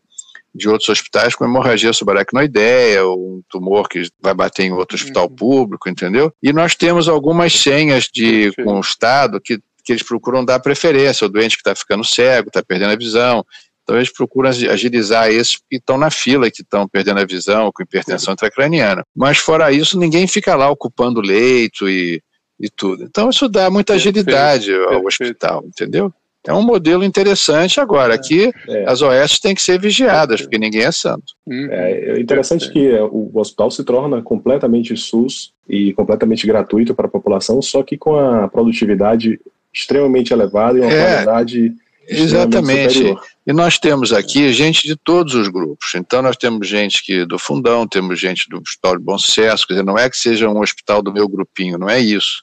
de 0.57 0.67
outros 0.67 0.89
hospitais 0.89 1.35
com 1.35 1.45
hemorragia 1.45 1.93
subaracnoideia, 1.93 3.05
ou 3.05 3.37
um 3.37 3.41
tumor 3.47 3.87
que 3.87 4.09
vai 4.19 4.33
bater 4.33 4.63
em 4.63 4.73
outro 4.73 4.95
hospital 4.95 5.27
uhum. 5.27 5.35
público, 5.35 5.87
entendeu? 5.87 6.33
E 6.41 6.51
nós 6.51 6.75
temos 6.75 7.07
algumas 7.07 7.53
senhas 7.53 8.09
de, 8.11 8.51
com 8.63 8.77
o 8.77 8.81
Estado 8.81 9.39
que, 9.39 9.59
que 9.83 9.93
eles 9.93 10.03
procuram 10.03 10.43
dar 10.43 10.59
preferência 10.59 11.25
ao 11.25 11.29
doente 11.29 11.55
que 11.55 11.61
está 11.61 11.75
ficando 11.75 12.03
cego, 12.03 12.49
está 12.49 12.63
perdendo 12.63 12.91
a 12.91 12.97
visão. 12.97 13.45
Então 13.83 13.95
eles 13.95 14.11
procuram 14.11 14.49
agilizar 14.49 15.29
esses 15.29 15.55
que 15.55 15.77
estão 15.77 15.97
na 15.97 16.11
fila, 16.11 16.51
que 16.51 16.61
estão 16.61 16.87
perdendo 16.89 17.21
a 17.21 17.25
visão, 17.25 17.71
com 17.73 17.83
hipertensão 17.83 18.33
intracraniana. 18.33 19.03
Mas 19.15 19.37
fora 19.37 19.71
isso, 19.71 19.97
ninguém 19.97 20.27
fica 20.27 20.55
lá 20.55 20.69
ocupando 20.69 21.21
leito 21.21 21.87
e, 21.87 22.21
e 22.59 22.69
tudo. 22.69 23.03
Então 23.03 23.29
isso 23.29 23.47
dá 23.47 23.69
muita 23.69 23.93
agilidade 23.93 24.73
ao 24.73 24.79
perfeito. 24.79 25.07
hospital, 25.07 25.63
entendeu? 25.65 26.13
É 26.47 26.53
um 26.53 26.61
modelo 26.61 27.03
interessante 27.03 27.79
agora. 27.79 28.13
Aqui 28.13 28.51
é. 28.67 28.85
as 28.87 29.01
OS 29.01 29.39
têm 29.39 29.53
que 29.53 29.61
ser 29.61 29.79
vigiadas, 29.79 30.41
porque 30.41 30.57
ninguém 30.57 30.83
é 30.83 30.91
santo. 30.91 31.33
Uhum. 31.45 31.67
É, 31.71 31.91
é 32.11 32.19
interessante 32.19 32.71
que 32.71 32.87
é, 32.87 33.01
o 33.03 33.31
hospital 33.33 33.69
se 33.71 33.83
torna 33.83 34.21
completamente 34.21 34.95
SUS 34.95 35.51
e 35.67 35.93
completamente 35.93 36.47
gratuito 36.47 36.95
para 36.95 37.07
a 37.07 37.09
população, 37.11 37.61
só 37.61 37.83
que 37.83 37.97
com 37.97 38.15
a 38.15 38.47
produtividade 38.47 39.39
extremamente 39.73 40.31
elevada 40.31 40.77
e 40.77 40.81
uma 40.81 40.91
é, 40.91 41.13
qualidade 41.13 41.75
Exatamente. 42.07 42.93
Superior. 42.93 43.21
E 43.45 43.53
nós 43.53 43.77
temos 43.77 44.13
aqui 44.13 44.51
gente 44.53 44.87
de 44.87 44.95
todos 44.95 45.35
os 45.35 45.49
grupos. 45.49 45.93
Então 45.95 46.21
nós 46.21 46.37
temos 46.37 46.67
gente 46.67 47.03
que 47.05 47.25
do 47.25 47.37
Fundão, 47.37 47.87
temos 47.87 48.19
gente 48.19 48.49
do 48.49 48.59
Hospital 48.59 48.97
de 48.97 49.03
Bom 49.03 49.17
Sucesso, 49.17 49.67
quer 49.67 49.73
dizer, 49.73 49.85
não 49.85 49.97
é 49.97 50.09
que 50.09 50.17
seja 50.17 50.49
um 50.49 50.59
hospital 50.59 51.01
do 51.01 51.13
meu 51.13 51.27
grupinho, 51.27 51.77
não 51.77 51.89
é 51.89 51.99
isso. 51.99 52.41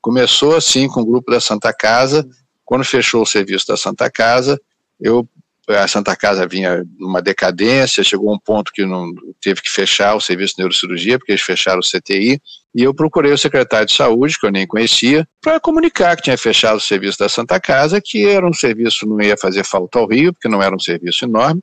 Começou 0.00 0.56
assim 0.56 0.88
com 0.88 1.00
o 1.00 1.06
grupo 1.06 1.30
da 1.30 1.40
Santa 1.40 1.72
Casa, 1.72 2.26
quando 2.64 2.84
fechou 2.84 3.22
o 3.22 3.26
serviço 3.26 3.66
da 3.68 3.76
Santa 3.76 4.10
Casa, 4.10 4.60
eu 5.00 5.28
a 5.68 5.88
Santa 5.88 6.14
Casa 6.14 6.46
vinha 6.46 6.84
numa 6.98 7.22
decadência, 7.22 8.04
chegou 8.04 8.32
um 8.32 8.38
ponto 8.38 8.70
que 8.72 8.84
não 8.84 9.12
teve 9.40 9.62
que 9.62 9.70
fechar 9.70 10.14
o 10.14 10.20
serviço 10.20 10.54
de 10.54 10.58
neurocirurgia, 10.58 11.18
porque 11.18 11.32
eles 11.32 11.42
fecharam 11.42 11.80
o 11.80 11.82
CTI, 11.82 12.40
e 12.74 12.82
eu 12.82 12.92
procurei 12.92 13.32
o 13.32 13.38
secretário 13.38 13.86
de 13.86 13.94
saúde, 13.94 14.38
que 14.38 14.46
eu 14.46 14.50
nem 14.50 14.66
conhecia, 14.66 15.26
para 15.40 15.58
comunicar 15.58 16.16
que 16.16 16.24
tinha 16.24 16.36
fechado 16.36 16.76
o 16.76 16.80
serviço 16.80 17.18
da 17.18 17.28
Santa 17.28 17.58
Casa, 17.58 18.00
que 18.00 18.26
era 18.26 18.46
um 18.46 18.52
serviço, 18.52 19.06
não 19.06 19.20
ia 19.20 19.36
fazer 19.36 19.64
falta 19.64 19.98
ao 19.98 20.06
Rio, 20.06 20.32
porque 20.32 20.48
não 20.48 20.62
era 20.62 20.74
um 20.74 20.80
serviço 20.80 21.24
enorme, 21.24 21.62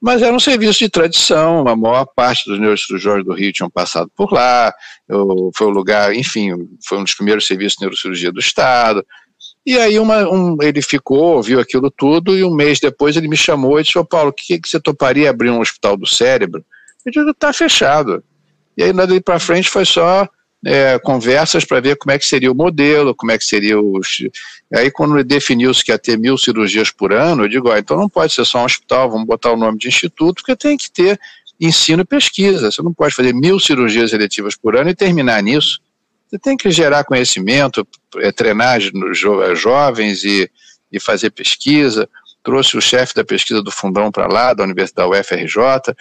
mas 0.00 0.20
era 0.20 0.34
um 0.34 0.40
serviço 0.40 0.80
de 0.80 0.88
tradição, 0.88 1.66
a 1.66 1.76
maior 1.76 2.04
parte 2.04 2.48
dos 2.48 2.58
neurocirurgiões 2.58 3.24
do 3.24 3.32
Rio 3.32 3.52
tinham 3.52 3.70
passado 3.70 4.10
por 4.16 4.32
lá, 4.32 4.72
eu, 5.08 5.50
foi 5.54 5.68
o 5.68 5.70
lugar, 5.70 6.14
enfim, 6.14 6.50
foi 6.86 6.98
um 6.98 7.04
dos 7.04 7.14
primeiros 7.14 7.46
serviços 7.46 7.74
de 7.74 7.82
neurocirurgia 7.82 8.32
do 8.32 8.40
Estado, 8.40 9.04
e 9.64 9.78
aí 9.78 9.98
uma, 9.98 10.28
um, 10.28 10.56
ele 10.60 10.82
ficou, 10.82 11.42
viu 11.42 11.60
aquilo 11.60 11.90
tudo, 11.90 12.36
e 12.36 12.42
um 12.42 12.54
mês 12.54 12.80
depois 12.80 13.16
ele 13.16 13.28
me 13.28 13.36
chamou 13.36 13.78
e 13.78 13.82
disse, 13.82 13.98
ô 13.98 14.04
Paulo, 14.04 14.30
o 14.30 14.32
que, 14.32 14.58
que 14.58 14.68
você 14.68 14.80
toparia 14.80 15.30
abrir 15.30 15.50
um 15.50 15.60
hospital 15.60 15.96
do 15.96 16.06
cérebro? 16.06 16.64
Eu 17.06 17.12
digo, 17.12 17.30
está 17.30 17.52
fechado. 17.52 18.22
E 18.76 18.82
aí 18.82 18.92
dali 18.92 19.20
para 19.20 19.38
frente 19.38 19.68
foi 19.68 19.84
só 19.84 20.28
é, 20.64 20.98
conversas 20.98 21.64
para 21.64 21.80
ver 21.80 21.96
como 21.96 22.12
é 22.12 22.18
que 22.18 22.26
seria 22.26 22.50
o 22.50 22.54
modelo, 22.54 23.14
como 23.14 23.32
é 23.32 23.38
que 23.38 23.44
seria 23.44 23.80
os... 23.80 24.24
Aí 24.72 24.90
quando 24.90 25.22
definiu-se 25.22 25.84
que 25.84 25.92
ia 25.92 25.98
ter 25.98 26.18
mil 26.18 26.38
cirurgias 26.38 26.90
por 26.90 27.12
ano, 27.12 27.44
eu 27.44 27.48
digo, 27.48 27.74
então 27.76 27.96
não 27.96 28.08
pode 28.08 28.32
ser 28.32 28.44
só 28.44 28.62
um 28.62 28.64
hospital, 28.64 29.10
vamos 29.10 29.26
botar 29.26 29.52
o 29.52 29.56
nome 29.56 29.78
de 29.78 29.88
instituto, 29.88 30.42
porque 30.42 30.56
tem 30.56 30.76
que 30.76 30.90
ter 30.90 31.20
ensino 31.60 32.02
e 32.02 32.06
pesquisa. 32.06 32.70
Você 32.70 32.82
não 32.82 32.92
pode 32.92 33.14
fazer 33.14 33.32
mil 33.34 33.60
cirurgias 33.60 34.12
eletivas 34.12 34.56
por 34.56 34.76
ano 34.76 34.90
e 34.90 34.94
terminar 34.94 35.42
nisso. 35.42 35.80
Você 36.32 36.38
tem 36.38 36.56
que 36.56 36.70
gerar 36.70 37.04
conhecimento, 37.04 37.86
é, 38.16 38.32
treinar 38.32 38.80
jo 38.80 39.54
jovens 39.54 40.24
e, 40.24 40.50
e 40.90 40.98
fazer 40.98 41.28
pesquisa. 41.28 42.08
Trouxe 42.42 42.74
o 42.74 42.80
chefe 42.80 43.14
da 43.14 43.22
pesquisa 43.22 43.62
do 43.62 43.70
Fundão 43.70 44.10
para 44.10 44.26
lá, 44.26 44.54
da 44.54 44.64
Universidade 44.64 45.10
da 45.10 45.20
UFRJ. 45.20 45.94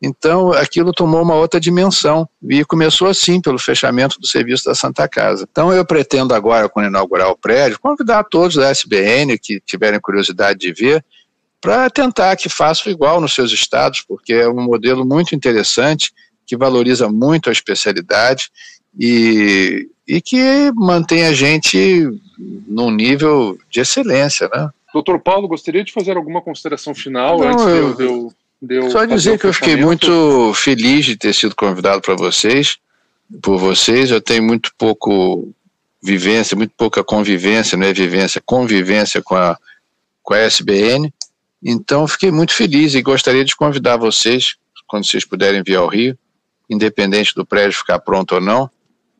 Então, 0.00 0.52
aquilo 0.52 0.90
tomou 0.90 1.20
uma 1.20 1.34
outra 1.34 1.60
dimensão. 1.60 2.26
E 2.42 2.64
começou 2.64 3.08
assim, 3.08 3.42
pelo 3.42 3.58
fechamento 3.58 4.18
do 4.18 4.26
serviço 4.26 4.64
da 4.64 4.74
Santa 4.74 5.06
Casa. 5.06 5.46
Então, 5.50 5.70
eu 5.70 5.84
pretendo 5.84 6.32
agora, 6.32 6.66
quando 6.66 6.86
inaugurar 6.86 7.28
o 7.28 7.36
prédio, 7.36 7.78
convidar 7.78 8.24
todos 8.24 8.56
da 8.56 8.70
SBN 8.70 9.38
que 9.38 9.60
tiverem 9.60 10.00
curiosidade 10.00 10.60
de 10.60 10.72
ver, 10.72 11.04
para 11.60 11.90
tentar 11.90 12.36
que 12.36 12.48
façam 12.48 12.90
igual 12.90 13.20
nos 13.20 13.34
seus 13.34 13.52
estados, 13.52 14.00
porque 14.00 14.32
é 14.32 14.48
um 14.48 14.62
modelo 14.62 15.04
muito 15.04 15.34
interessante, 15.34 16.10
que 16.46 16.56
valoriza 16.56 17.06
muito 17.08 17.50
a 17.50 17.52
especialidade 17.52 18.50
e, 18.98 19.88
e 20.06 20.20
que 20.20 20.70
mantém 20.74 21.24
a 21.24 21.32
gente 21.32 22.08
num 22.66 22.90
nível 22.90 23.58
de 23.70 23.80
excelência, 23.80 24.48
né? 24.52 24.68
Doutor 24.92 25.18
Paulo, 25.18 25.48
gostaria 25.48 25.82
de 25.82 25.92
fazer 25.92 26.16
alguma 26.16 26.40
consideração 26.40 26.94
final 26.94 27.38
Não, 27.38 27.48
antes 27.48 27.64
eu, 27.64 27.94
de 27.94 28.02
eu, 28.04 28.32
de 28.62 28.74
eu 28.76 28.90
Só 28.90 29.04
dizer 29.04 29.38
que 29.38 29.46
eu 29.46 29.52
fiquei 29.52 29.76
muito 29.76 30.52
feliz 30.54 31.04
de 31.04 31.16
ter 31.16 31.34
sido 31.34 31.56
convidado 31.56 32.00
para 32.00 32.14
vocês, 32.14 32.78
por 33.42 33.58
vocês. 33.58 34.10
Eu 34.10 34.20
tenho 34.20 34.42
muito 34.42 34.70
pouco 34.78 35.52
vivência, 36.00 36.56
muito 36.56 36.72
pouca 36.76 37.02
convivência, 37.02 37.76
não 37.76 37.86
é 37.86 37.92
vivência, 37.92 38.40
convivência 38.44 39.20
com 39.22 39.34
a, 39.34 39.58
com 40.22 40.34
a 40.34 40.38
SBN. 40.38 41.12
Então, 41.62 42.06
fiquei 42.06 42.30
muito 42.30 42.54
feliz 42.54 42.94
e 42.94 43.02
gostaria 43.02 43.44
de 43.44 43.56
convidar 43.56 43.96
vocês, 43.96 44.56
quando 44.86 45.06
vocês 45.06 45.24
puderem 45.24 45.62
vir 45.62 45.76
ao 45.76 45.88
Rio, 45.88 46.16
independente 46.68 47.34
do 47.34 47.44
prédio 47.44 47.78
ficar 47.78 47.98
pronto 47.98 48.34
ou 48.34 48.40
não, 48.40 48.70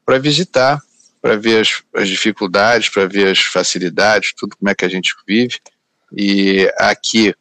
para 0.04 0.18
visitar, 0.18 0.80
para 1.20 1.36
ver 1.36 1.60
as, 1.60 1.82
as 1.94 2.08
dificuldades, 2.08 2.88
para 2.88 3.06
ver 3.06 3.28
as 3.28 3.38
facilidades, 3.38 4.34
tudo 4.36 4.56
como 4.56 4.70
é 4.70 4.74
que 4.74 4.84
a 4.84 4.88
gente 4.88 5.14
vive. 5.26 5.58
E 6.16 6.70
aqui 6.78 7.34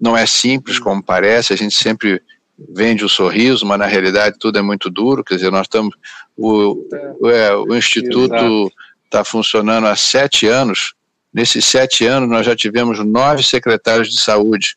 não 0.00 0.16
é 0.16 0.26
simples 0.26 0.78
como 0.78 1.02
parece, 1.02 1.52
a 1.52 1.56
gente 1.56 1.74
sempre 1.74 2.22
vende 2.58 3.04
o 3.04 3.08
sorriso, 3.08 3.66
mas 3.66 3.78
na 3.78 3.86
realidade 3.86 4.38
tudo 4.38 4.58
é 4.58 4.62
muito 4.62 4.90
duro, 4.90 5.24
quer 5.24 5.34
dizer, 5.34 5.50
nós 5.50 5.66
estamos, 5.66 5.94
o, 6.36 6.86
é, 7.24 7.54
o 7.54 7.74
Instituto 7.74 8.72
está 9.04 9.24
funcionando 9.24 9.86
há 9.86 9.96
sete 9.96 10.46
anos, 10.46 10.94
nesses 11.32 11.64
sete 11.64 12.06
anos 12.06 12.28
nós 12.28 12.46
já 12.46 12.56
tivemos 12.56 12.98
nove 13.04 13.42
secretários 13.42 14.08
de 14.08 14.18
saúde, 14.18 14.76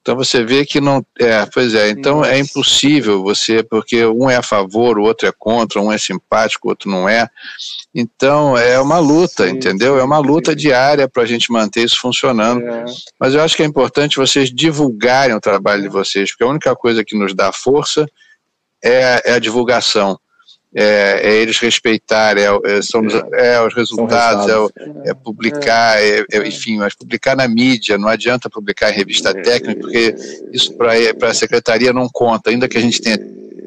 então 0.00 0.16
você 0.16 0.42
vê 0.42 0.64
que 0.64 0.80
não. 0.80 1.04
É, 1.18 1.44
pois 1.52 1.74
é, 1.74 1.90
então 1.90 2.24
é 2.24 2.28
Nossa. 2.28 2.32
é 2.32 2.38
impossível 2.38 3.22
você, 3.22 3.62
porque 3.62 4.06
um 4.06 4.30
é 4.30 4.36
a 4.36 4.42
favor, 4.42 4.98
o 4.98 5.02
outro 5.02 5.28
é 5.28 5.32
contra, 5.36 5.80
um 5.80 5.92
é 5.92 5.98
simpático, 5.98 6.66
o 6.66 6.70
outro 6.70 6.90
não 6.90 7.06
é. 7.06 7.28
Então 7.94 8.56
é 8.56 8.80
uma 8.80 8.98
luta, 8.98 9.46
sim, 9.46 9.54
entendeu? 9.54 9.94
Sim, 9.94 10.00
é 10.00 10.04
uma 10.04 10.18
luta 10.18 10.52
sim. 10.52 10.56
diária 10.56 11.06
para 11.08 11.22
a 11.22 11.26
gente 11.26 11.52
manter 11.52 11.84
isso 11.84 11.96
funcionando. 12.00 12.66
É. 12.66 12.84
Mas 13.20 13.34
eu 13.34 13.42
acho 13.42 13.54
que 13.54 13.62
é 13.62 13.66
importante 13.66 14.16
vocês 14.16 14.50
divulgarem 14.50 15.36
o 15.36 15.40
trabalho 15.40 15.82
de 15.82 15.88
vocês, 15.88 16.30
porque 16.30 16.44
a 16.44 16.48
única 16.48 16.74
coisa 16.74 17.04
que 17.04 17.16
nos 17.16 17.34
dá 17.34 17.52
força 17.52 18.08
é, 18.82 19.30
é 19.30 19.32
a 19.32 19.38
divulgação 19.38 20.18
é, 20.74 21.20
é 21.22 21.34
eles 21.36 21.58
respeitarem, 21.58 22.44
é, 22.44 22.48
é, 22.64 22.82
são 22.82 23.02
é, 23.32 23.54
é, 23.54 23.62
os 23.62 23.74
resultados, 23.74 24.46
é, 24.48 25.10
é 25.10 25.14
publicar, 25.14 25.96
enfim, 26.44 26.76
mas 26.78 26.94
publicar 26.94 27.36
na 27.36 27.48
mídia, 27.48 27.96
não 27.96 28.08
adianta 28.08 28.50
publicar 28.50 28.90
em 28.90 28.96
revista 28.96 29.32
técnica, 29.34 29.80
porque 29.80 30.14
isso 30.52 30.74
para 30.76 31.30
a 31.30 31.34
secretaria 31.34 31.92
não 31.92 32.08
conta, 32.08 32.50
ainda 32.50 32.68
que 32.68 32.76
a 32.76 32.80
gente 32.80 33.00
tenha, 33.00 33.18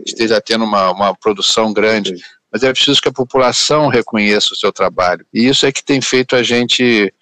esteja 0.06 0.40
tendo 0.40 0.64
uma, 0.64 0.92
uma 0.92 1.16
produção 1.16 1.74
grande, 1.74 2.16
mas 2.52 2.64
é 2.64 2.72
preciso 2.72 3.02
que 3.02 3.10
a 3.10 3.14
população 3.14 3.88
reconheça 3.88 4.54
o 4.54 4.58
seu 4.58 4.72
trabalho. 4.72 5.26
E 5.34 5.48
isso 5.48 5.66
é 5.66 5.72
que 5.72 5.84
tem 5.84 6.02
feito 6.02 6.36
a 6.36 6.44
gente 6.44 7.14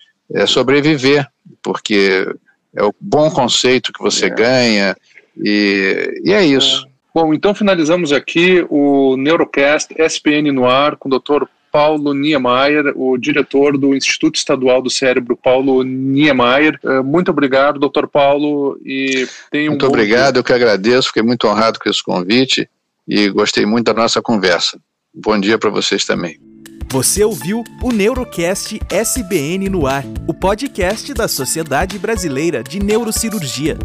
sobreviver, 0.48 1.26
porque 1.62 2.28
é 2.76 2.84
o 2.84 2.94
bom 3.00 3.30
conceito 3.30 3.94
que 3.94 4.02
você 4.02 4.30
ganha, 4.30 4.96
e, 5.38 6.22
e 6.24 6.34
é 6.34 6.44
isso. 6.44 6.89
Bom, 7.22 7.34
então 7.34 7.54
finalizamos 7.54 8.14
aqui 8.14 8.66
o 8.70 9.18
Neurocast 9.18 9.94
SPN 10.00 10.54
no 10.54 10.66
ar 10.66 10.96
com 10.96 11.10
o 11.10 11.20
Dr. 11.20 11.44
Paulo 11.70 12.14
Niemeyer, 12.14 12.94
o 12.96 13.18
diretor 13.18 13.78
do 13.78 13.94
Instituto 13.94 14.38
Estadual 14.38 14.82
do 14.82 14.90
Cérebro, 14.90 15.36
Paulo 15.36 15.84
Niemeyer. 15.84 16.80
Eh, 16.82 17.02
muito 17.02 17.30
obrigado, 17.30 17.78
doutor 17.78 18.08
Paulo, 18.08 18.80
e 18.86 19.28
tenha 19.52 19.70
um 19.70 19.74
Muito 19.74 19.86
obrigado, 19.86 20.36
dia. 20.36 20.40
eu 20.40 20.44
que 20.46 20.54
agradeço, 20.54 21.10
fiquei 21.10 21.22
muito 21.22 21.46
honrado 21.46 21.78
com 21.78 21.90
esse 21.90 22.02
convite 22.02 22.70
e 23.06 23.28
gostei 23.28 23.66
muito 23.66 23.88
da 23.88 23.94
nossa 23.94 24.22
conversa. 24.22 24.80
Bom 25.14 25.38
dia 25.38 25.58
para 25.58 25.70
vocês 25.70 26.06
também. 26.06 26.49
Você 26.92 27.24
ouviu 27.24 27.64
o 27.84 27.92
Neurocast 27.92 28.82
SBN 28.90 29.70
no 29.70 29.86
ar, 29.86 30.04
o 30.26 30.34
podcast 30.34 31.14
da 31.14 31.28
Sociedade 31.28 32.00
Brasileira 32.00 32.64
de 32.64 32.80
Neurocirurgia. 32.80 33.78